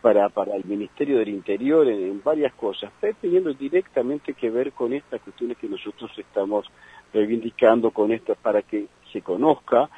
para, 0.00 0.28
para 0.28 0.54
el 0.54 0.64
Ministerio 0.64 1.18
del 1.18 1.28
Interior 1.28 1.88
en, 1.88 2.22
varias 2.22 2.54
cosas, 2.54 2.92
está 2.92 3.12
teniendo 3.20 3.52
directamente 3.52 4.34
que 4.34 4.50
ver 4.50 4.72
con 4.72 4.92
estas 4.92 5.20
cuestiones 5.20 5.58
que 5.58 5.68
nosotros 5.68 6.10
estamos 6.16 6.66
reivindicando 7.12 7.90
con 7.90 8.12
esto 8.12 8.36
para 8.40 8.62
que 8.62 8.86
se 9.12 9.22
conozca, 9.22 9.88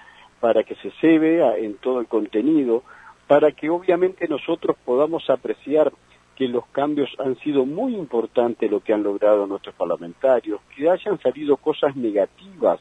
para 0.41 0.63
que 0.63 0.75
se 0.77 0.91
se 0.93 1.19
vea 1.19 1.57
en 1.57 1.75
todo 1.75 2.01
el 2.01 2.07
contenido, 2.07 2.83
para 3.27 3.53
que 3.53 3.69
obviamente 3.69 4.27
nosotros 4.27 4.77
podamos 4.85 5.29
apreciar 5.29 5.93
que 6.41 6.49
los 6.49 6.65
cambios 6.69 7.11
han 7.19 7.39
sido 7.41 7.67
muy 7.67 7.95
importantes 7.95 8.71
lo 8.71 8.81
que 8.81 8.95
han 8.95 9.03
logrado 9.03 9.47
nuestros 9.47 9.75
parlamentarios, 9.75 10.63
que 10.75 10.89
hayan 10.89 11.21
salido 11.21 11.59
cosas 11.59 11.95
negativas 11.97 12.81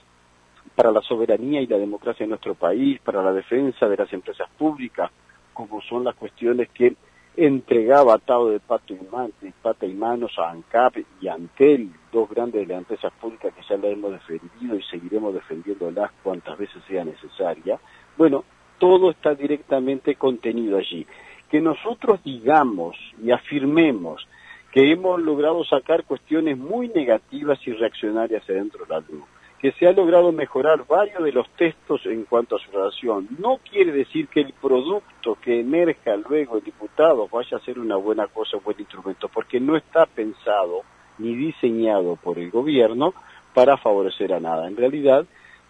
para 0.75 0.93
la 0.93 1.01
soberanía 1.01 1.59
y 1.59 1.67
la 1.67 1.77
democracia 1.77 2.25
de 2.25 2.29
nuestro 2.29 2.55
país, 2.55 3.01
para 3.01 3.21
la 3.21 3.33
defensa 3.33 3.89
de 3.89 3.97
las 3.97 4.13
empresas 4.13 4.47
públicas, 4.57 5.11
como 5.53 5.81
son 5.81 6.05
las 6.05 6.15
cuestiones 6.15 6.69
que 6.69 6.95
entregaba 7.35 8.13
atado 8.13 8.49
de, 8.49 8.61
pato 8.61 8.93
y 8.93 9.51
pata 9.61 9.85
y 9.85 9.93
manos 9.93 10.31
a 10.39 10.51
ANCAP 10.51 10.99
y 11.19 11.27
ANTEL, 11.27 11.91
dos 12.13 12.29
grandes 12.29 12.65
de 12.65 12.73
las 12.73 12.83
empresas 12.83 13.11
públicas 13.19 13.53
que 13.53 13.61
ya 13.67 13.75
la 13.75 13.89
hemos 13.89 14.13
defendido 14.13 14.77
y 14.77 14.83
seguiremos 14.83 15.33
defendiéndolas 15.33 16.11
cuantas 16.23 16.57
veces 16.57 16.81
sea 16.87 17.03
necesaria. 17.03 17.77
Bueno, 18.17 18.45
todo 18.77 19.11
está 19.11 19.35
directamente 19.35 20.15
contenido 20.15 20.77
allí. 20.77 21.05
Que 21.49 21.61
nosotros 21.61 22.21
digamos 22.23 22.95
y 23.23 23.31
afirmemos 23.31 24.27
que 24.71 24.91
hemos 24.91 25.19
logrado 25.21 25.63
sacar 25.63 26.03
cuestiones 26.03 26.57
muy 26.57 26.89
negativas 26.89 27.59
y 27.65 27.73
reaccionarias 27.73 28.45
dentro 28.45 28.85
de 28.85 28.93
la 28.93 28.99
luz 28.99 29.23
que 29.59 29.73
se 29.73 29.87
ha 29.87 29.91
logrado 29.91 30.31
mejorar 30.31 30.85
varios 30.87 31.21
de 31.21 31.33
los 31.33 31.49
textos 31.51 32.05
en 32.05 32.23
cuanto 32.23 32.55
a 32.55 32.59
su 32.59 32.71
relación. 32.71 33.27
No 33.39 33.59
quiere 33.69 33.91
decir 33.91 34.29
que 34.29 34.39
el 34.39 34.53
producto 34.53 35.37
que 35.41 35.59
emerja 35.59 36.15
luego 36.15 36.57
el 36.57 36.63
diputado 36.63 37.27
vaya 37.27 37.57
a 37.57 37.65
ser 37.65 37.77
una 37.77 37.97
buena 37.97 38.27
cosa, 38.27 38.55
un 38.55 38.63
buen 38.63 38.79
instrumento, 38.79 39.27
porque 39.27 39.59
no 39.59 39.75
está 39.75 40.05
pensado 40.05 40.83
ni 41.17 41.35
diseñado 41.35 42.15
por 42.15 42.39
el 42.39 42.49
gobierno 42.49 43.13
para 43.53 43.75
favorecer 43.75 44.31
a 44.33 44.39
nada. 44.39 44.65
En 44.65 44.77
realidad, 44.77 45.25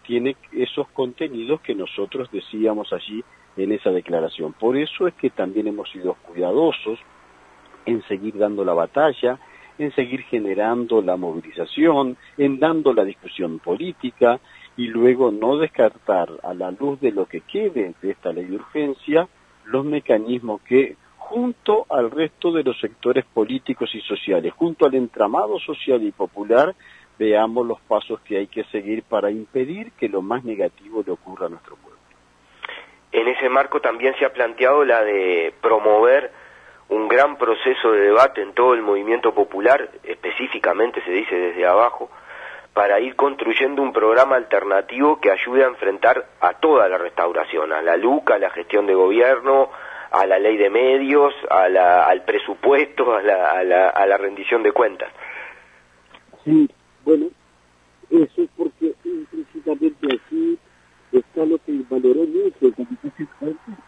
tiene 0.06 0.36
esos 0.52 0.86
contenidos 0.90 1.60
que 1.60 1.74
nosotros 1.74 2.30
decíamos 2.30 2.92
allí 2.92 3.24
en 3.56 3.72
esa 3.72 3.90
declaración. 3.90 4.52
Por 4.52 4.76
eso 4.76 5.06
es 5.06 5.14
que 5.14 5.30
también 5.30 5.68
hemos 5.68 5.90
sido 5.90 6.14
cuidadosos 6.14 6.98
en 7.86 8.02
seguir 8.04 8.38
dando 8.38 8.64
la 8.64 8.74
batalla, 8.74 9.38
en 9.78 9.92
seguir 9.94 10.22
generando 10.22 11.00
la 11.00 11.16
movilización, 11.16 12.16
en 12.36 12.58
dando 12.58 12.92
la 12.92 13.04
discusión 13.04 13.58
política 13.58 14.38
y 14.76 14.88
luego 14.88 15.30
no 15.30 15.56
descartar 15.56 16.28
a 16.42 16.54
la 16.54 16.70
luz 16.70 17.00
de 17.00 17.12
lo 17.12 17.26
que 17.26 17.40
quede 17.40 17.94
de 18.00 18.10
esta 18.10 18.32
ley 18.32 18.44
de 18.44 18.56
urgencia 18.56 19.28
los 19.64 19.84
mecanismos 19.84 20.60
que 20.62 20.96
junto 21.16 21.86
al 21.88 22.10
resto 22.10 22.50
de 22.50 22.64
los 22.64 22.78
sectores 22.80 23.24
políticos 23.24 23.94
y 23.94 24.00
sociales, 24.00 24.52
junto 24.52 24.84
al 24.84 24.94
entramado 24.94 25.60
social 25.60 26.02
y 26.02 26.10
popular, 26.10 26.74
veamos 27.18 27.66
los 27.66 27.80
pasos 27.82 28.20
que 28.20 28.38
hay 28.38 28.46
que 28.48 28.64
seguir 28.64 29.04
para 29.04 29.30
impedir 29.30 29.92
que 29.92 30.08
lo 30.08 30.22
más 30.22 30.42
negativo 30.44 31.04
le 31.06 31.12
ocurra 31.12 31.46
a 31.46 31.50
nuestro 31.50 31.76
pueblo. 31.76 31.89
En 33.12 33.28
ese 33.28 33.48
marco 33.48 33.80
también 33.80 34.14
se 34.18 34.24
ha 34.24 34.32
planteado 34.32 34.84
la 34.84 35.02
de 35.02 35.52
promover 35.60 36.30
un 36.88 37.08
gran 37.08 37.36
proceso 37.36 37.92
de 37.92 38.00
debate 38.00 38.42
en 38.42 38.52
todo 38.52 38.74
el 38.74 38.82
movimiento 38.82 39.32
popular, 39.34 39.90
específicamente 40.02 41.02
se 41.04 41.10
dice 41.10 41.34
desde 41.34 41.66
abajo, 41.66 42.10
para 42.72 43.00
ir 43.00 43.16
construyendo 43.16 43.82
un 43.82 43.92
programa 43.92 44.36
alternativo 44.36 45.20
que 45.20 45.30
ayude 45.30 45.64
a 45.64 45.68
enfrentar 45.68 46.24
a 46.40 46.54
toda 46.54 46.88
la 46.88 46.98
restauración, 46.98 47.72
a 47.72 47.82
la 47.82 47.96
LUCA, 47.96 48.34
a 48.34 48.38
la 48.38 48.50
gestión 48.50 48.86
de 48.86 48.94
gobierno, 48.94 49.70
a 50.10 50.26
la 50.26 50.38
ley 50.38 50.56
de 50.56 50.70
medios, 50.70 51.34
al 51.48 52.24
presupuesto, 52.24 53.14
a 53.14 53.22
la, 53.22 53.50
a, 53.52 53.64
la, 53.64 53.88
a 53.88 54.06
la 54.06 54.16
rendición 54.16 54.62
de 54.62 54.72
cuentas. 54.72 55.12
Sí, 56.44 56.68
bueno, 57.04 57.26
eso 58.10 58.42
es 58.42 58.48
porque 58.56 58.94
implícitamente 59.04 60.06
aquí 60.14 60.58
está 61.12 61.44
lo 61.44 61.58
que 61.58 61.82
valoró 61.88 62.24
mucho 62.24 62.74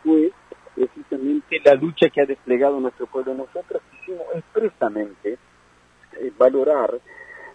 fue 0.03 0.33
precisamente 0.75 1.61
la 1.65 1.75
lucha 1.75 2.09
que 2.09 2.23
ha 2.23 2.27
desplegado 2.27 2.81
nuestro 2.81 3.07
pueblo. 3.07 3.35
Nosotros 3.35 3.83
quisimos 3.91 4.27
expresamente 4.35 5.39
eh, 6.19 6.33
valorar 6.37 6.99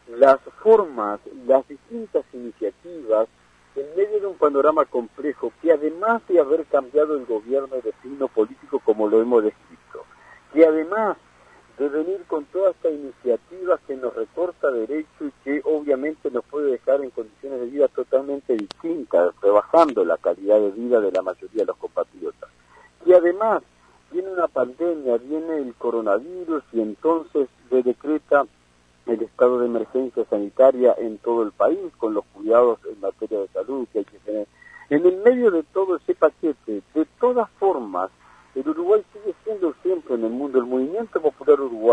las 0.09 0.39
formas, 0.63 1.19
las 1.45 1.67
distintas 1.67 2.23
iniciativas 2.33 3.27
en 3.75 3.95
medio 3.95 4.19
de 4.19 4.27
un 4.27 4.37
panorama 4.37 4.85
complejo 4.85 5.51
que 5.61 5.71
además 5.71 6.21
de 6.27 6.39
haber 6.39 6.65
cambiado 6.65 7.15
el 7.15 7.25
gobierno 7.25 7.75
de 7.75 7.93
signo 8.01 8.27
político 8.27 8.79
como 8.79 9.07
lo 9.07 9.21
hemos 9.21 9.43
descrito, 9.43 10.05
que 10.53 10.65
además 10.65 11.17
de 11.77 11.89
venir 11.89 12.23
con 12.27 12.45
toda 12.45 12.71
esta 12.71 12.89
iniciativa 12.89 13.79
que 13.85 13.95
nos 13.95 14.15
recorta 14.15 14.71
derecho 14.71 15.25
y 15.25 15.31
que 15.43 15.61
obviamente 15.63 16.31
nos 16.31 16.43
puede 16.45 16.71
dejar 16.71 17.03
en 17.03 17.11
condiciones 17.11 17.59
de 17.59 17.65
vida 17.67 17.87
totalmente 17.89 18.55
distintas, 18.55 19.33
rebajando 19.41 20.03
la 20.03 20.17
calidad 20.17 20.59
de 20.59 20.71
vida 20.71 20.99
de 20.99 21.11
la 21.11 21.21
mayoría 21.21 21.61
de 21.61 21.65
los 21.65 21.77
compatriotas 21.77 22.49
y 23.07 23.13
además 23.13 23.63
viene 24.11 24.29
una 24.29 24.47
pandemia, 24.47 25.17
viene 25.17 25.57
el 25.59 25.73
coronavirus 25.75 26.63
y 26.73 26.81
entonces 26.81 27.47
se 27.69 27.81
decreta 27.81 28.45
el 29.05 29.21
estado 29.21 29.59
de 29.59 29.67
emergencia 29.67 30.25
sanitaria 30.29 30.93
en 30.97 31.17
todo 31.19 31.43
el 31.43 31.53
país 31.53 31.79
con 31.97 32.13
los 32.13 32.25
cuidados 32.33 32.79
en 32.85 32.99
materia 32.99 33.39
de 33.39 33.47
salud 33.47 33.87
que 33.91 33.99
hay 33.99 34.05
que 34.05 34.19
tener. 34.19 34.47
En 34.89 35.05
el 35.05 35.17
medio 35.17 35.51
de 35.51 35.63
todo 35.63 35.95
ese 35.95 36.15
paquete, 36.15 36.81
de 36.93 37.05
todas 37.19 37.49
formas, 37.51 38.11
el 38.55 38.67
Uruguay 38.67 39.01
sigue 39.13 39.33
siendo 39.45 39.73
siempre 39.81 40.15
en 40.15 40.25
el 40.25 40.31
mundo 40.31 40.59
el 40.59 40.65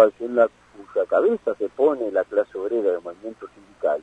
en 0.03 0.35
la 0.35 0.49
cuya 0.49 1.07
cabeza 1.07 1.55
se 1.55 1.69
pone 1.69 2.11
la 2.11 2.25
clase 2.25 2.59
obrera 2.59 2.91
del 2.91 3.01
movimiento 3.01 3.47
sindical, 3.55 4.03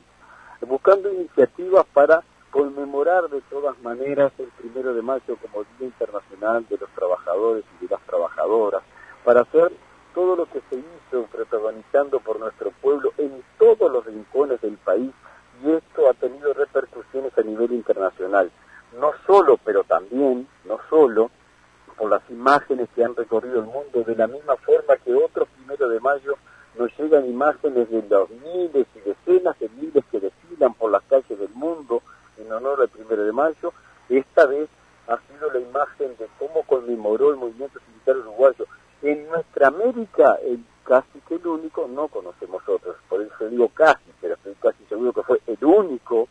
buscando 0.66 1.12
iniciativas 1.12 1.84
para 1.92 2.22
conmemorar 2.50 3.28
de 3.28 3.42
todas 3.42 3.78
maneras 3.82 4.32
el 4.38 4.48
primero 4.58 4.94
de 4.94 5.02
mayo 5.02 5.36
como 5.36 5.64
Día 5.78 5.88
Internacional 5.88 6.66
de 6.68 6.78
los 6.78 6.88
Trabajadores 6.90 7.64
y 7.78 7.84
de 7.84 7.90
las 7.90 8.00
Trabajadoras, 8.06 8.82
para 9.22 9.42
hacer 9.42 9.70
todo 10.14 10.34
lo 10.34 10.46
que 10.46 10.62
se 10.70 10.76
hizo 10.76 11.26
protagonizando 11.30 12.20
por 12.20 12.40
nuestro 12.40 12.70
pueblo 12.80 13.12
en 13.18 13.42
todos 13.58 13.92
los 13.92 14.04
rincones 14.06 14.60
del 14.62 14.78
país 14.78 15.12
y 15.62 15.72
esto 15.72 16.08
ha 16.08 16.14
tenido 16.14 16.54
repercusiones 16.54 17.36
a 17.36 17.42
nivel 17.42 17.72
internacional. 17.72 18.50
No 18.98 19.12
solo, 19.26 19.58
pero 19.62 19.84
también, 19.84 20.48
no 20.64 20.78
solo, 20.88 21.30
por 21.96 22.10
las 22.10 22.22
imágenes 22.30 22.88
que 22.94 23.04
han 23.04 23.14
recorrido 23.14 23.60
el 23.60 23.66
mundo, 23.66 24.02
de 24.04 24.16
la 24.16 24.26
misma 24.26 24.56
forma 24.56 24.96
que 24.96 25.14
otros 25.14 25.48
primero 25.56 25.88
de 25.88 26.00
mayo 26.00 26.36
imágenes 27.26 27.90
de 27.90 28.02
los 28.08 28.30
miles 28.30 28.86
y 28.94 29.00
decenas 29.00 29.58
de 29.58 29.68
miles 29.70 30.04
que 30.10 30.20
desfilan 30.20 30.74
por 30.74 30.90
las 30.90 31.02
calles 31.04 31.38
del 31.38 31.50
mundo, 31.54 32.02
en 32.38 32.50
honor 32.52 32.80
al 32.80 32.88
primero 32.88 33.24
de 33.24 33.32
mayo. 33.32 33.72
Esta 34.08 34.46
vez 34.46 34.68
ha 35.08 35.18
sido 35.28 35.50
la 35.52 35.60
imagen 35.60 36.16
de 36.18 36.28
cómo 36.38 36.62
conmemoró 36.64 37.30
el 37.30 37.36
movimiento 37.36 37.78
sindical 37.80 38.18
uruguayo. 38.18 38.66
En 39.02 39.26
nuestra 39.28 39.68
América, 39.68 40.38
el 40.44 40.64
casi 40.84 41.20
que 41.28 41.36
el 41.36 41.46
único, 41.46 41.86
no 41.88 42.08
conocemos 42.08 42.62
otros, 42.68 42.96
por 43.08 43.22
eso 43.22 43.48
digo 43.48 43.68
casi, 43.68 44.12
pero 44.20 44.34
estoy 44.34 44.54
casi 44.54 44.84
seguro 44.88 45.12
que 45.12 45.22
fue 45.22 45.40
el 45.46 45.64
único 45.64 46.28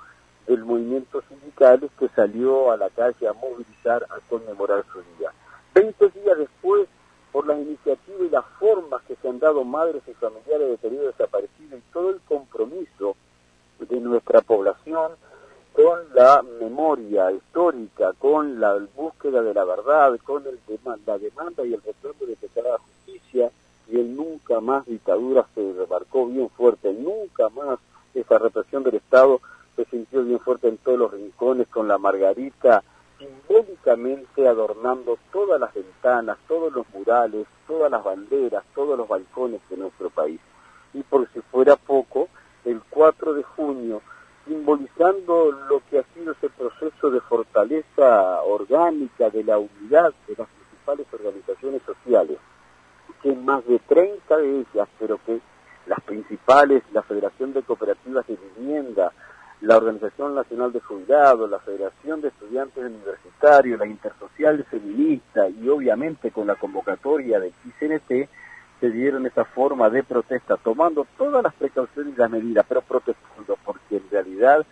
del 0.47 0.63
movimiento 0.65 1.21
sindical 1.29 1.89
que 1.97 2.09
salió 2.09 2.71
a 2.71 2.77
la 2.77 2.89
calle 2.89 3.27
a 3.27 3.33
movilizar, 3.33 4.03
a 4.09 4.19
conmemorar 4.29 4.83
su 4.91 5.01
día. 5.17 5.31
Veinte 5.73 6.09
días 6.09 6.37
después, 6.37 6.87
por 7.31 7.47
las 7.47 7.57
iniciativas 7.59 8.21
y 8.21 8.29
las 8.29 8.45
formas 8.59 9.00
se 9.31 9.45
dado 9.45 9.63
madres 9.63 10.01
y 10.07 10.13
familiares 10.13 10.69
de 10.69 10.77
periodo 10.77 11.07
desaparecido 11.07 11.77
y 11.77 11.81
todo 11.93 12.09
el 12.09 12.19
compromiso 12.21 13.15
de 13.79 13.99
nuestra 13.99 14.41
población, 14.41 15.11
con 15.73 15.99
la 16.13 16.43
memoria 16.59 17.31
histórica, 17.31 18.13
con 18.19 18.59
la 18.59 18.77
búsqueda 18.95 19.41
de 19.41 19.53
la 19.53 19.63
verdad, 19.63 20.17
con 20.23 20.45
el 20.45 20.59
la 21.05 21.17
demanda 21.17 21.65
y 21.65 21.73
el 21.73 21.81
retorno 21.81 22.25
de 22.27 22.35
que 22.35 22.61
la 22.61 22.77
justicia 22.77 23.51
y 23.89 23.99
el 23.99 24.15
nunca 24.15 24.59
más 24.59 24.85
dictadura 24.85 25.45
se 25.55 25.73
remarcó 25.73 26.27
bien 26.27 26.49
fuerte, 26.49 26.93
nunca 26.93 27.49
más 27.49 27.79
esa 28.13 28.37
represión 28.37 28.83
del 28.83 28.95
Estado 28.95 29.39
se 29.75 29.85
sintió 29.85 30.23
bien 30.23 30.39
fuerte 30.39 30.67
en 30.67 30.77
todos 30.77 30.99
los 30.99 31.11
rincones 31.11 31.67
con 31.69 31.87
la 31.87 31.97
margarita 31.97 32.83
simbólicamente 33.21 34.47
adornando 34.47 35.17
todas 35.31 35.59
las 35.59 35.73
ventanas, 35.73 36.37
todos 36.47 36.73
los 36.73 36.85
murales, 36.93 37.45
todas 37.71 37.89
las 37.89 38.03
banderas, 38.03 38.65
todos 38.75 38.97
los 38.97 39.07
balcones 39.07 39.61
de 39.69 39.77
nuestro 39.77 40.09
país. 40.09 40.41
Y 40.93 41.03
por 41.03 41.25
si 41.31 41.39
fuera 41.39 41.77
poco, 41.77 42.27
el 42.65 42.81
4 42.89 43.33
de 43.33 43.43
junio 43.43 44.01
simbolizando 44.45 45.51
lo 45.69 45.81
que 45.89 45.99
ha 45.99 46.03
sido 46.13 46.33
ese 46.33 46.49
proceso 46.49 47.09
de 47.09 47.21
fortaleza 47.21 48.41
orgánica 48.41 49.29
de 49.29 49.45
la 49.45 49.57
unidad 49.57 50.13
de 50.27 50.35
las 50.35 50.49
principales 50.49 51.07
organizaciones 51.13 51.81
sociales, 51.83 52.37
que 53.23 53.33
más 53.35 53.65
de 53.65 53.79
30 53.79 54.37
de 54.37 54.59
ellas, 54.59 54.89
pero 54.99 55.17
que 55.25 55.39
las 55.85 56.01
principales, 56.01 56.83
la 56.91 57.03
Federación 57.03 57.53
de 57.53 57.63
Cooperativas 57.63 58.27
de 58.27 58.37
Vivienda, 58.57 59.13
la 59.61 59.77
Organización 59.77 60.33
Nacional 60.33 60.73
de 60.73 60.79
Jubilados, 60.79 61.49
la 61.49 61.59
Federación 61.59 62.21
de 62.21 62.29
Estudiantes 62.29 62.83
Universitarios, 62.83 63.79
la 63.79 63.85
Intersocial 63.85 64.63
Feminista 64.65 65.47
y 65.49 65.69
obviamente 65.69 66.31
con 66.31 66.47
la 66.47 66.55
convocatoria 66.55 67.39
de 67.39 67.51
XNT, 67.79 68.29
se 68.79 68.89
dieron 68.89 69.27
esa 69.27 69.45
forma 69.45 69.91
de 69.91 70.03
protesta, 70.03 70.57
tomando 70.57 71.05
todas 71.15 71.43
las 71.43 71.53
precauciones 71.53 72.15
y 72.15 72.19
las 72.19 72.31
medidas, 72.31 72.65
pero 72.67 72.81
protestando, 72.81 73.55
porque 73.63 73.97
en 73.97 74.09
realidad 74.09 74.65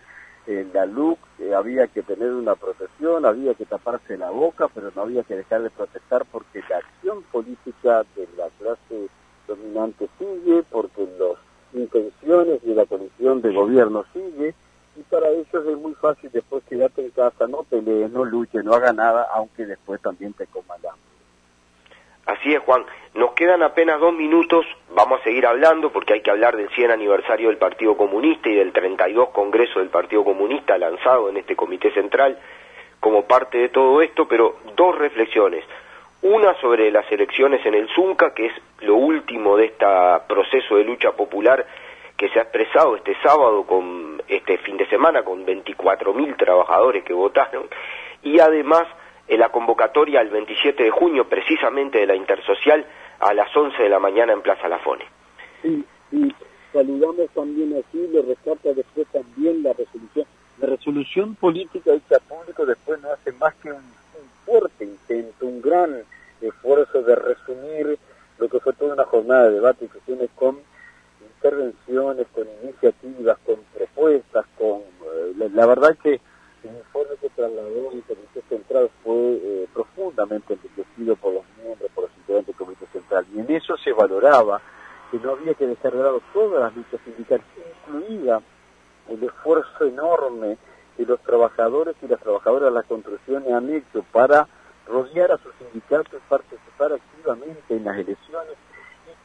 en 0.48 0.72
la 0.72 0.84
LUC 0.84 1.18
eh, 1.38 1.54
había 1.54 1.86
que 1.86 2.02
tener 2.02 2.32
una 2.32 2.56
protección, 2.56 3.24
había 3.24 3.54
que 3.54 3.66
taparse 3.66 4.18
la 4.18 4.30
boca, 4.30 4.66
pero 4.74 4.90
no 4.96 5.02
había 5.02 5.22
que 5.22 5.36
dejar 5.36 5.62
de 5.62 5.70
protestar 5.70 6.24
porque 6.32 6.64
la 6.68 6.78
acción 6.78 7.22
política 7.30 8.02
de 8.16 8.28
la 8.36 8.48
clase 8.58 9.08
dominante 9.46 10.08
sigue, 10.18 10.64
porque 10.68 11.06
las 11.16 11.38
intenciones 11.72 12.60
de 12.62 12.74
la 12.74 12.86
coalición 12.86 13.40
de 13.42 13.52
gobierno 13.52 14.04
sigue, 14.12 14.54
y 14.96 15.02
para 15.02 15.28
ellos 15.28 15.48
es 15.52 15.78
muy 15.78 15.94
fácil 15.94 16.30
después 16.32 16.62
quedarte 16.64 17.02
en 17.02 17.10
casa, 17.10 17.46
no 17.46 17.62
pelees, 17.62 18.10
no 18.10 18.24
luches, 18.24 18.64
no 18.64 18.74
haga 18.74 18.92
nada, 18.92 19.28
aunque 19.32 19.66
después 19.66 20.00
también 20.00 20.32
te 20.32 20.46
coman 20.46 20.80
Así 22.26 22.54
es, 22.54 22.60
Juan. 22.60 22.84
Nos 23.14 23.32
quedan 23.32 23.62
apenas 23.62 23.98
dos 23.98 24.14
minutos. 24.14 24.64
Vamos 24.94 25.20
a 25.20 25.24
seguir 25.24 25.46
hablando 25.46 25.90
porque 25.90 26.14
hay 26.14 26.20
que 26.20 26.30
hablar 26.30 26.56
del 26.56 26.68
100 26.70 26.92
aniversario 26.92 27.48
del 27.48 27.56
Partido 27.56 27.96
Comunista 27.96 28.48
y 28.48 28.54
del 28.54 28.72
32 28.72 29.30
Congreso 29.30 29.80
del 29.80 29.88
Partido 29.88 30.22
Comunista 30.22 30.78
lanzado 30.78 31.28
en 31.28 31.38
este 31.38 31.56
Comité 31.56 31.90
Central 31.92 32.38
como 33.00 33.24
parte 33.24 33.58
de 33.58 33.68
todo 33.70 34.00
esto, 34.02 34.28
pero 34.28 34.58
dos 34.76 34.96
reflexiones. 34.96 35.64
Una 36.22 36.54
sobre 36.60 36.90
las 36.90 37.10
elecciones 37.10 37.64
en 37.64 37.74
el 37.74 37.88
Zunca, 37.88 38.32
que 38.34 38.46
es 38.46 38.52
lo 38.80 38.94
último 38.94 39.56
de 39.56 39.66
este 39.66 39.86
proceso 40.28 40.76
de 40.76 40.84
lucha 40.84 41.12
popular 41.12 41.66
que 42.20 42.28
se 42.28 42.38
ha 42.38 42.42
expresado 42.42 42.96
este 42.96 43.16
sábado 43.22 43.64
con 43.64 44.22
este 44.28 44.58
fin 44.58 44.76
de 44.76 44.86
semana 44.90 45.24
con 45.24 45.46
24.000 45.46 46.36
trabajadores 46.36 47.02
que 47.02 47.14
votaron 47.14 47.66
y 48.22 48.38
además 48.38 48.82
en 49.26 49.40
la 49.40 49.48
convocatoria 49.48 50.20
el 50.20 50.28
27 50.28 50.82
de 50.82 50.90
junio 50.90 51.26
precisamente 51.30 51.96
de 51.96 52.06
la 52.06 52.14
Intersocial 52.14 52.84
a 53.20 53.32
las 53.32 53.56
11 53.56 53.82
de 53.82 53.88
la 53.88 53.98
mañana 53.98 54.34
en 54.34 54.42
Plaza 54.42 54.68
Lafone. 54.68 55.06
Sí, 55.62 55.82
y 56.12 56.34
saludamos 56.74 57.26
también 57.34 57.74
aquí, 57.78 58.06
le 58.12 58.20
rescata 58.20 58.74
después 58.74 59.06
también 59.08 59.62
la 59.62 59.72
resolución. 59.72 60.26
La 60.58 60.66
resolución 60.66 61.34
política 61.36 61.94
hecha 61.94 62.18
público 62.28 62.66
después 62.66 63.00
no 63.00 63.12
hace 63.12 63.32
más 63.32 63.54
que 63.62 63.72
un, 63.72 63.80
fuerte 64.44 64.84
intento, 64.84 65.46
un 65.46 65.62
gran 65.62 66.02
esfuerzo 66.42 67.00
de 67.00 67.16
resumir 67.16 67.98
lo 68.38 68.46
que 68.46 68.60
fue 68.60 68.74
toda 68.74 68.92
una 68.92 69.04
jornada 69.06 69.48
de 69.48 69.54
debate 69.54 69.86
y 69.86 69.88
cuestiones 69.88 70.28
con 70.34 70.58
intervenciones, 71.40 72.26
con 72.34 72.46
iniciativas, 72.62 73.38
con 73.46 73.56
propuestas, 73.74 74.44
con... 74.58 74.80
Eh, 74.80 75.50
la, 75.52 75.66
verdad 75.66 75.96
que 76.02 76.20
el 76.64 76.76
informe 76.76 77.16
que 77.20 77.30
trasladó 77.30 77.92
el 77.92 78.02
Comité 78.02 78.42
Central 78.48 78.90
fue 79.02 79.14
eh, 79.14 79.68
profundamente 79.72 80.54
enriquecido 80.54 81.16
por 81.16 81.34
los 81.34 81.44
miembros, 81.62 81.90
por 81.94 82.04
los 82.04 82.16
integrantes 82.18 82.56
del 82.58 82.66
Comité 82.66 82.86
Central. 82.92 83.26
Y 83.34 83.40
en 83.40 83.50
eso 83.50 83.76
se 83.78 83.92
valoraba 83.92 84.60
que 85.10 85.18
no 85.18 85.32
había 85.32 85.54
que 85.54 85.66
dejar 85.66 85.92
de 85.92 86.02
lado 86.02 86.20
todas 86.32 86.60
las 86.60 86.76
luchas 86.76 87.00
sindicales, 87.04 87.44
incluida 87.86 88.42
el 89.08 89.22
esfuerzo 89.24 89.86
enorme 89.86 90.58
que 90.96 91.06
los 91.06 91.20
trabajadores 91.22 91.96
y 92.02 92.06
las 92.06 92.20
trabajadoras 92.20 92.68
de 92.68 92.74
la 92.74 92.82
construcción 92.82 93.44
han 93.52 93.70
hecho 93.70 94.04
para 94.12 94.46
rodear 94.86 95.32
a 95.32 95.38
sus 95.38 95.52
sindicatos, 95.54 96.20
participar 96.28 96.92
activamente 96.92 97.76
en 97.76 97.84
las 97.84 97.96
elecciones 97.96 98.54
y 98.68 98.69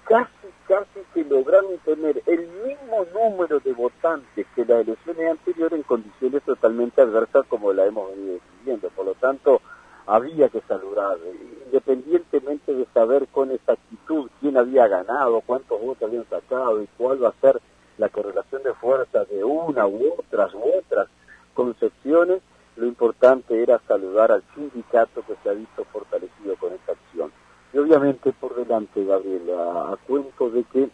casi, 0.05 0.47
casi 0.67 1.01
que 1.13 1.23
lograron 1.23 1.77
tener 1.79 2.21
el 2.25 2.47
mismo 2.65 3.05
número 3.13 3.59
de 3.59 3.73
votantes 3.73 4.45
que 4.55 4.65
las 4.65 4.87
elecciones 4.87 5.31
anteriores 5.31 5.79
en 5.79 5.83
condiciones 5.83 6.43
totalmente 6.43 7.01
adversas 7.01 7.45
como 7.47 7.73
la 7.73 7.85
hemos 7.85 8.11
venido 8.11 8.39
viviendo. 8.59 8.89
Por 8.89 9.05
lo 9.05 9.13
tanto, 9.15 9.61
había 10.05 10.49
que 10.49 10.61
saludar, 10.61 11.17
independientemente 11.65 12.73
de 12.73 12.85
saber 12.93 13.27
con 13.27 13.51
exactitud 13.51 14.29
quién 14.39 14.57
había 14.57 14.87
ganado, 14.87 15.41
cuántos 15.41 15.81
votos 15.81 16.07
habían 16.07 16.29
sacado 16.29 16.81
y 16.81 16.87
cuál 16.97 17.23
va 17.23 17.29
a 17.29 17.41
ser 17.41 17.59
la 17.97 18.09
correlación 18.09 18.61
de 18.63 18.73
fuerzas 18.73 19.27
de 19.29 19.43
una 19.43 19.87
u 19.87 20.13
otras 20.19 20.53
u 20.53 20.61
otras 20.77 21.07
concepciones, 21.53 22.41
lo 22.75 22.85
importante 22.85 23.61
era 23.61 23.79
saludar 23.87 24.31
al 24.31 24.43
sindicato 24.53 25.23
que 25.25 25.35
se 25.41 25.49
ha 25.49 25.53
visto 25.53 25.85
fortalecido 25.85 26.55
con 26.57 26.73
esta 26.73 26.91
acción. 26.91 27.31
Y 27.75 27.77
obviamente 27.77 28.31
por 28.31 28.55
delante, 28.55 29.03
Gabriel, 29.03 29.51
a, 29.53 29.97
cuento 30.07 30.49
de 30.49 30.63
que 30.63 30.89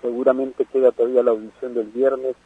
seguramente 0.00 0.64
queda 0.64 0.92
todavía 0.92 1.22
la 1.22 1.32
audición 1.32 1.74
del 1.74 1.88
viernes 1.88 2.36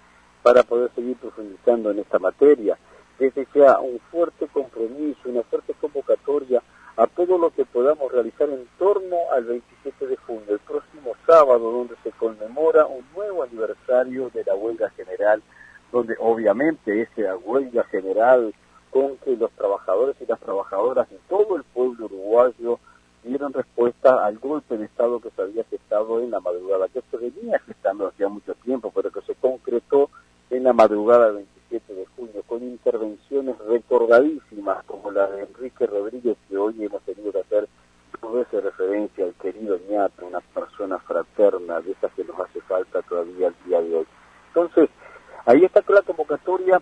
para 0.43 0.65
poder 0.65 0.91
seguir 0.97 1.17
profundizando 1.19 1.93
en 1.93 2.01
esta 2.01 2.19
materia. 2.19 2.77
Desde 3.17 3.47
ya 3.55 3.79
un 3.79 4.01
fuerte 4.11 4.49
compromiso, 4.49 5.21
una 5.27 5.43
fuerte 5.45 5.73
convocatoria 5.81 6.65
a 6.97 7.07
todo 7.07 7.39
lo 7.39 7.51
que 7.51 7.65
podamos 7.65 8.11
realizar 8.11 8.51
en 8.51 8.67
torno 8.77 9.19
al 9.33 9.45
27 9.45 10.05
de 10.05 10.17
junio, 10.17 10.43
el 10.49 10.59
próximo 10.59 11.13
sábado, 11.25 11.71
donde 11.71 11.95
se 12.03 12.11
conmemora 12.11 12.87
un 12.87 13.05
nuevo 13.15 13.45
aniversario 13.45 14.31
de 14.35 14.43
la 14.43 14.57
huelga 14.57 14.91
general, 14.91 15.45
donde 15.93 16.17
obviamente 16.19 17.03
esa 17.03 17.37
huelga 17.37 17.85
general 17.85 18.53
con 18.91 19.17
que 19.19 19.37
los 19.37 19.53
trabajadores 19.53 20.17
y 20.21 20.27
las 20.27 20.41
trabajadoras 20.41 21.09
de 21.09 21.19
todo 21.29 21.55
el 21.55 21.63
pueblo 21.63 22.07
uruguayo 22.07 22.81
dieron 23.25 23.53
respuesta 23.53 24.25
al 24.25 24.39
golpe 24.39 24.77
de 24.77 24.85
Estado 24.85 25.21
que 25.21 25.31
se 25.31 25.43
había 25.43 25.65
gestado 25.65 26.21
en 26.21 26.31
la 26.31 26.41
madrugada, 26.41 26.89
que 26.89 27.03
se 27.11 27.17
venía 27.17 27.59
gestando 27.61 28.07
hacía 28.07 28.29
mucho 28.29 28.55
tiempo, 28.57 28.93
pero 28.95 29.11
que 29.11 29.23
se 29.23 29.35
concretó 29.35 30.11
en 30.51 30.65
la 30.65 30.73
madrugada 30.73 31.27
del 31.27 31.47
27 31.71 31.95
de 31.95 32.07
junio, 32.17 32.43
con 32.47 32.63
intervenciones 32.63 33.59
recordadísimas 33.67 34.85
como 34.85 35.11
la 35.11 35.27
de 35.29 35.43
Enrique 35.43 35.87
Rodríguez, 35.87 36.37
que 36.49 36.57
hoy 36.57 36.85
hemos 36.85 37.03
tenido 37.03 37.33
que 37.33 37.41
hacer 37.41 37.69
dos 38.21 38.35
veces 38.35 38.63
referencia 38.63 39.25
al 39.25 39.35
querido 39.35 39.79
ñato, 39.89 40.27
una 40.27 40.41
persona 40.41 40.99
fraterna, 40.99 41.81
de 41.81 41.93
esas 41.93 42.13
que 42.13 42.25
nos 42.25 42.39
hace 42.39 42.61
falta 42.61 43.03
todavía 43.03 43.49
al 43.49 43.55
día 43.67 43.81
de 43.81 43.97
hoy. 43.97 44.07
Entonces, 44.49 44.91
ahí 45.47 45.65
está 45.65 45.83
la 45.89 46.03
convocatoria 46.03 46.81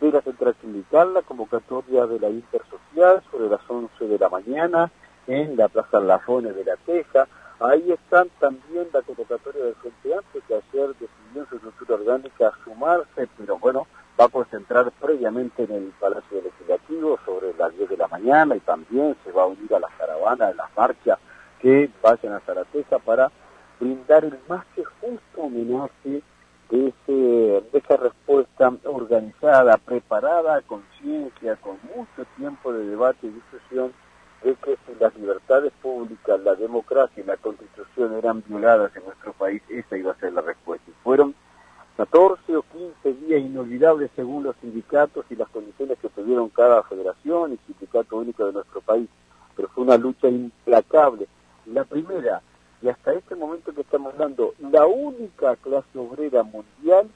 de 0.00 0.12
la 0.12 0.20
central 0.20 0.54
sindical, 0.60 1.14
la 1.14 1.22
convocatoria 1.22 2.06
de 2.06 2.20
la 2.20 2.28
intersocial 2.28 3.22
sobre 3.30 3.48
las 3.48 3.60
11 3.68 4.06
de 4.06 4.18
la 4.18 4.28
mañana 4.28 4.90
en 5.28 5.56
la 5.56 5.68
Plaza 5.68 6.00
Lafones 6.00 6.56
de 6.56 6.64
la 6.64 6.76
Teja, 6.76 7.28
Ahí 7.60 7.90
están 7.90 8.28
también 8.38 8.86
la 8.92 9.02
convocatoria 9.02 9.64
del 9.64 9.74
Frente 9.74 10.14
Amplio, 10.14 10.42
que 10.46 10.54
ayer 10.54 10.88
decidió 10.90 11.42
en 11.42 11.48
su 11.48 11.56
estructura 11.56 11.94
orgánica 11.96 12.52
sumarse, 12.62 13.28
pero 13.36 13.58
bueno, 13.58 13.88
va 14.18 14.26
a 14.26 14.28
concentrar 14.28 14.92
previamente 14.92 15.64
en 15.64 15.72
el 15.72 15.92
Palacio 15.98 16.40
Legislativo 16.40 17.18
sobre 17.24 17.52
las 17.54 17.76
10 17.76 17.90
de 17.90 17.96
la 17.96 18.06
mañana 18.06 18.54
y 18.54 18.60
también 18.60 19.16
se 19.24 19.32
va 19.32 19.42
a 19.42 19.46
unir 19.46 19.74
a 19.74 19.80
las 19.80 19.90
caravanas, 19.98 20.52
a 20.52 20.54
las 20.54 20.76
marchas 20.76 21.18
que 21.60 21.90
vayan 22.00 22.34
a 22.34 22.40
Zarateca 22.40 23.00
para 23.00 23.32
brindar 23.80 24.24
el 24.24 24.38
más 24.48 24.64
que 24.76 24.84
justo 24.84 25.40
homenaje 25.40 26.22
de, 26.70 26.88
ese, 26.88 27.12
de 27.12 27.78
esa 27.78 27.96
respuesta 27.96 28.72
organizada, 28.84 29.78
preparada, 29.78 30.62
con 30.62 30.84
ciencia, 31.00 31.56
con 31.56 31.76
mucho 31.92 32.24
tiempo 32.36 32.72
de 32.72 32.86
debate 32.86 33.26
y 33.26 33.30
discusión 33.30 33.92
es 34.44 34.56
que 34.58 34.76
las 34.98 35.14
libertades 35.16 35.72
públicas, 35.82 36.40
la 36.40 36.54
democracia 36.54 37.22
y 37.22 37.26
la 37.26 37.36
constitución 37.36 38.14
eran 38.14 38.42
violadas 38.46 38.94
en 38.96 39.04
nuestro 39.04 39.32
país, 39.32 39.62
esa 39.68 39.96
iba 39.96 40.12
a 40.12 40.18
ser 40.18 40.32
la 40.32 40.40
respuesta. 40.40 40.90
Y 40.90 40.94
fueron 41.02 41.34
14 41.96 42.56
o 42.56 42.62
15 42.62 43.12
días 43.26 43.40
inolvidables 43.40 44.10
según 44.14 44.44
los 44.44 44.56
sindicatos 44.60 45.24
y 45.30 45.36
las 45.36 45.48
condiciones 45.48 45.98
que 45.98 46.08
tuvieron 46.08 46.48
cada 46.50 46.82
federación 46.84 47.54
y 47.54 47.58
sindicato 47.66 48.16
único 48.16 48.46
de 48.46 48.52
nuestro 48.52 48.80
país, 48.80 49.08
pero 49.56 49.68
fue 49.68 49.84
una 49.84 49.96
lucha 49.96 50.28
implacable. 50.28 51.26
La 51.66 51.84
primera, 51.84 52.40
y 52.80 52.88
hasta 52.88 53.12
este 53.12 53.34
momento 53.34 53.74
que 53.74 53.80
estamos 53.80 54.12
hablando, 54.14 54.54
la 54.58 54.86
única 54.86 55.56
clase 55.56 55.98
obrera 55.98 56.44
mundial 56.44 57.08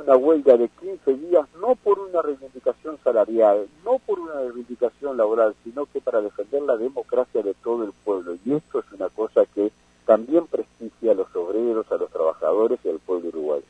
una 0.00 0.16
huelga 0.16 0.56
de 0.56 0.68
15 0.68 1.14
días 1.14 1.46
no 1.60 1.74
por 1.76 1.98
una 1.98 2.22
reivindicación 2.22 2.98
salarial, 3.04 3.68
no 3.84 3.98
por 3.98 4.18
una 4.18 4.34
reivindicación 4.34 5.16
laboral, 5.16 5.54
sino 5.64 5.86
que 5.86 6.00
para 6.00 6.20
defender 6.20 6.62
la 6.62 6.76
democracia 6.76 7.42
de 7.42 7.54
todo 7.54 7.84
el 7.84 7.92
pueblo. 8.04 8.36
Y 8.44 8.54
esto 8.54 8.80
es 8.80 8.86
una 8.92 9.08
cosa 9.10 9.44
que 9.54 9.70
también 10.06 10.46
prestigia 10.46 11.12
a 11.12 11.14
los 11.14 11.34
obreros, 11.36 11.90
a 11.92 11.96
los 11.96 12.10
trabajadores 12.10 12.78
y 12.84 12.88
al 12.88 12.98
pueblo 12.98 13.28
uruguayo. 13.28 13.64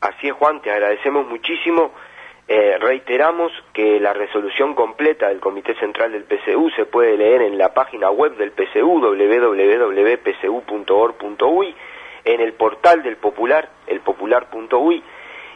Así 0.00 0.28
es, 0.28 0.34
Juan, 0.34 0.62
te 0.62 0.70
agradecemos 0.70 1.26
muchísimo. 1.26 1.90
Eh, 2.48 2.78
reiteramos 2.78 3.52
que 3.72 4.00
la 4.00 4.12
resolución 4.12 4.74
completa 4.74 5.28
del 5.28 5.40
Comité 5.40 5.74
Central 5.76 6.12
del 6.12 6.24
PCU 6.24 6.70
se 6.70 6.84
puede 6.84 7.16
leer 7.16 7.42
en 7.42 7.58
la 7.58 7.72
página 7.74 8.10
web 8.10 8.36
del 8.36 8.50
PCU, 8.52 9.00
www.pcu.org.uy 9.00 9.94
en 12.24 12.40
el 12.40 12.52
portal 12.54 13.02
del 13.02 13.16
Popular, 13.16 13.68
elpopular.uy, 13.86 15.02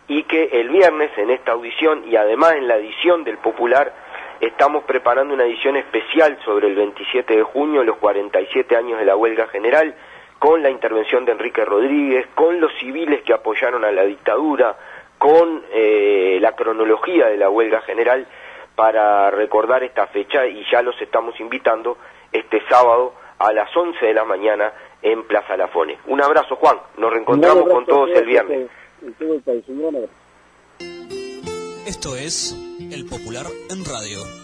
y 0.09 0.25
que 0.25 0.45
el 0.61 0.69
viernes 0.69 1.11
en 1.17 1.31
esta 1.31 1.53
audición 1.53 2.05
y 2.07 2.17
además 2.17 2.55
en 2.55 2.69
la 2.69 2.77
edición 2.77 3.25
del 3.25 3.39
Popular 3.39 3.93
estamos 4.41 4.85
preparando 4.85 5.35
una 5.35 5.45
edición 5.45 5.77
especial 5.77 6.39
sobre 6.45 6.69
el 6.69 6.75
27 6.75 7.37
de 7.37 7.43
junio, 7.43 7.83
los 7.85 7.97
47 7.97 8.77
años 8.77 8.99
de 8.99 9.05
la 9.05 9.17
huelga 9.17 9.47
general, 9.47 9.95
con 10.39 10.63
la 10.63 10.71
intervención 10.71 11.25
de 11.25 11.33
Enrique 11.33 11.65
Rodríguez, 11.65 12.27
con 12.35 12.61
los 12.61 12.73
civiles 12.79 13.23
que 13.23 13.33
apoyaron 13.33 13.85
a 13.85 13.93
la 13.93 14.05
dictadura, 14.05 14.77
con 15.19 15.65
eh, 15.73 16.39
la 16.41 16.53
cronología 16.53 17.29
de 17.29 17.39
la 17.39 17.49
huelga 17.49 17.81
general 17.83 18.27
para 18.75 19.31
recordar 19.31 19.85
esta 19.85 20.07
fecha 20.09 20.47
y 20.47 20.65
ya 20.71 20.83
los 20.83 21.01
estamos 21.01 21.39
invitando 21.41 21.97
este 22.33 22.61
sábado 22.69 23.15
a 23.39 23.53
las 23.53 23.75
11 23.75 24.05
de 24.05 24.15
la 24.15 24.25
mañana 24.25 24.73
en 25.01 25.23
Plaza 25.25 25.57
Lafone. 25.57 25.99
Un 26.07 26.23
abrazo, 26.23 26.57
Juan. 26.57 26.79
Nos 26.99 27.13
reencontramos 27.13 27.69
con 27.69 27.87
todos 27.87 28.11
el 28.11 28.27
viernes. 28.27 28.69
Esto 31.87 32.17
es 32.17 32.57
El 32.91 33.07
Popular 33.07 33.47
en 33.71 33.85
Radio. 33.85 34.44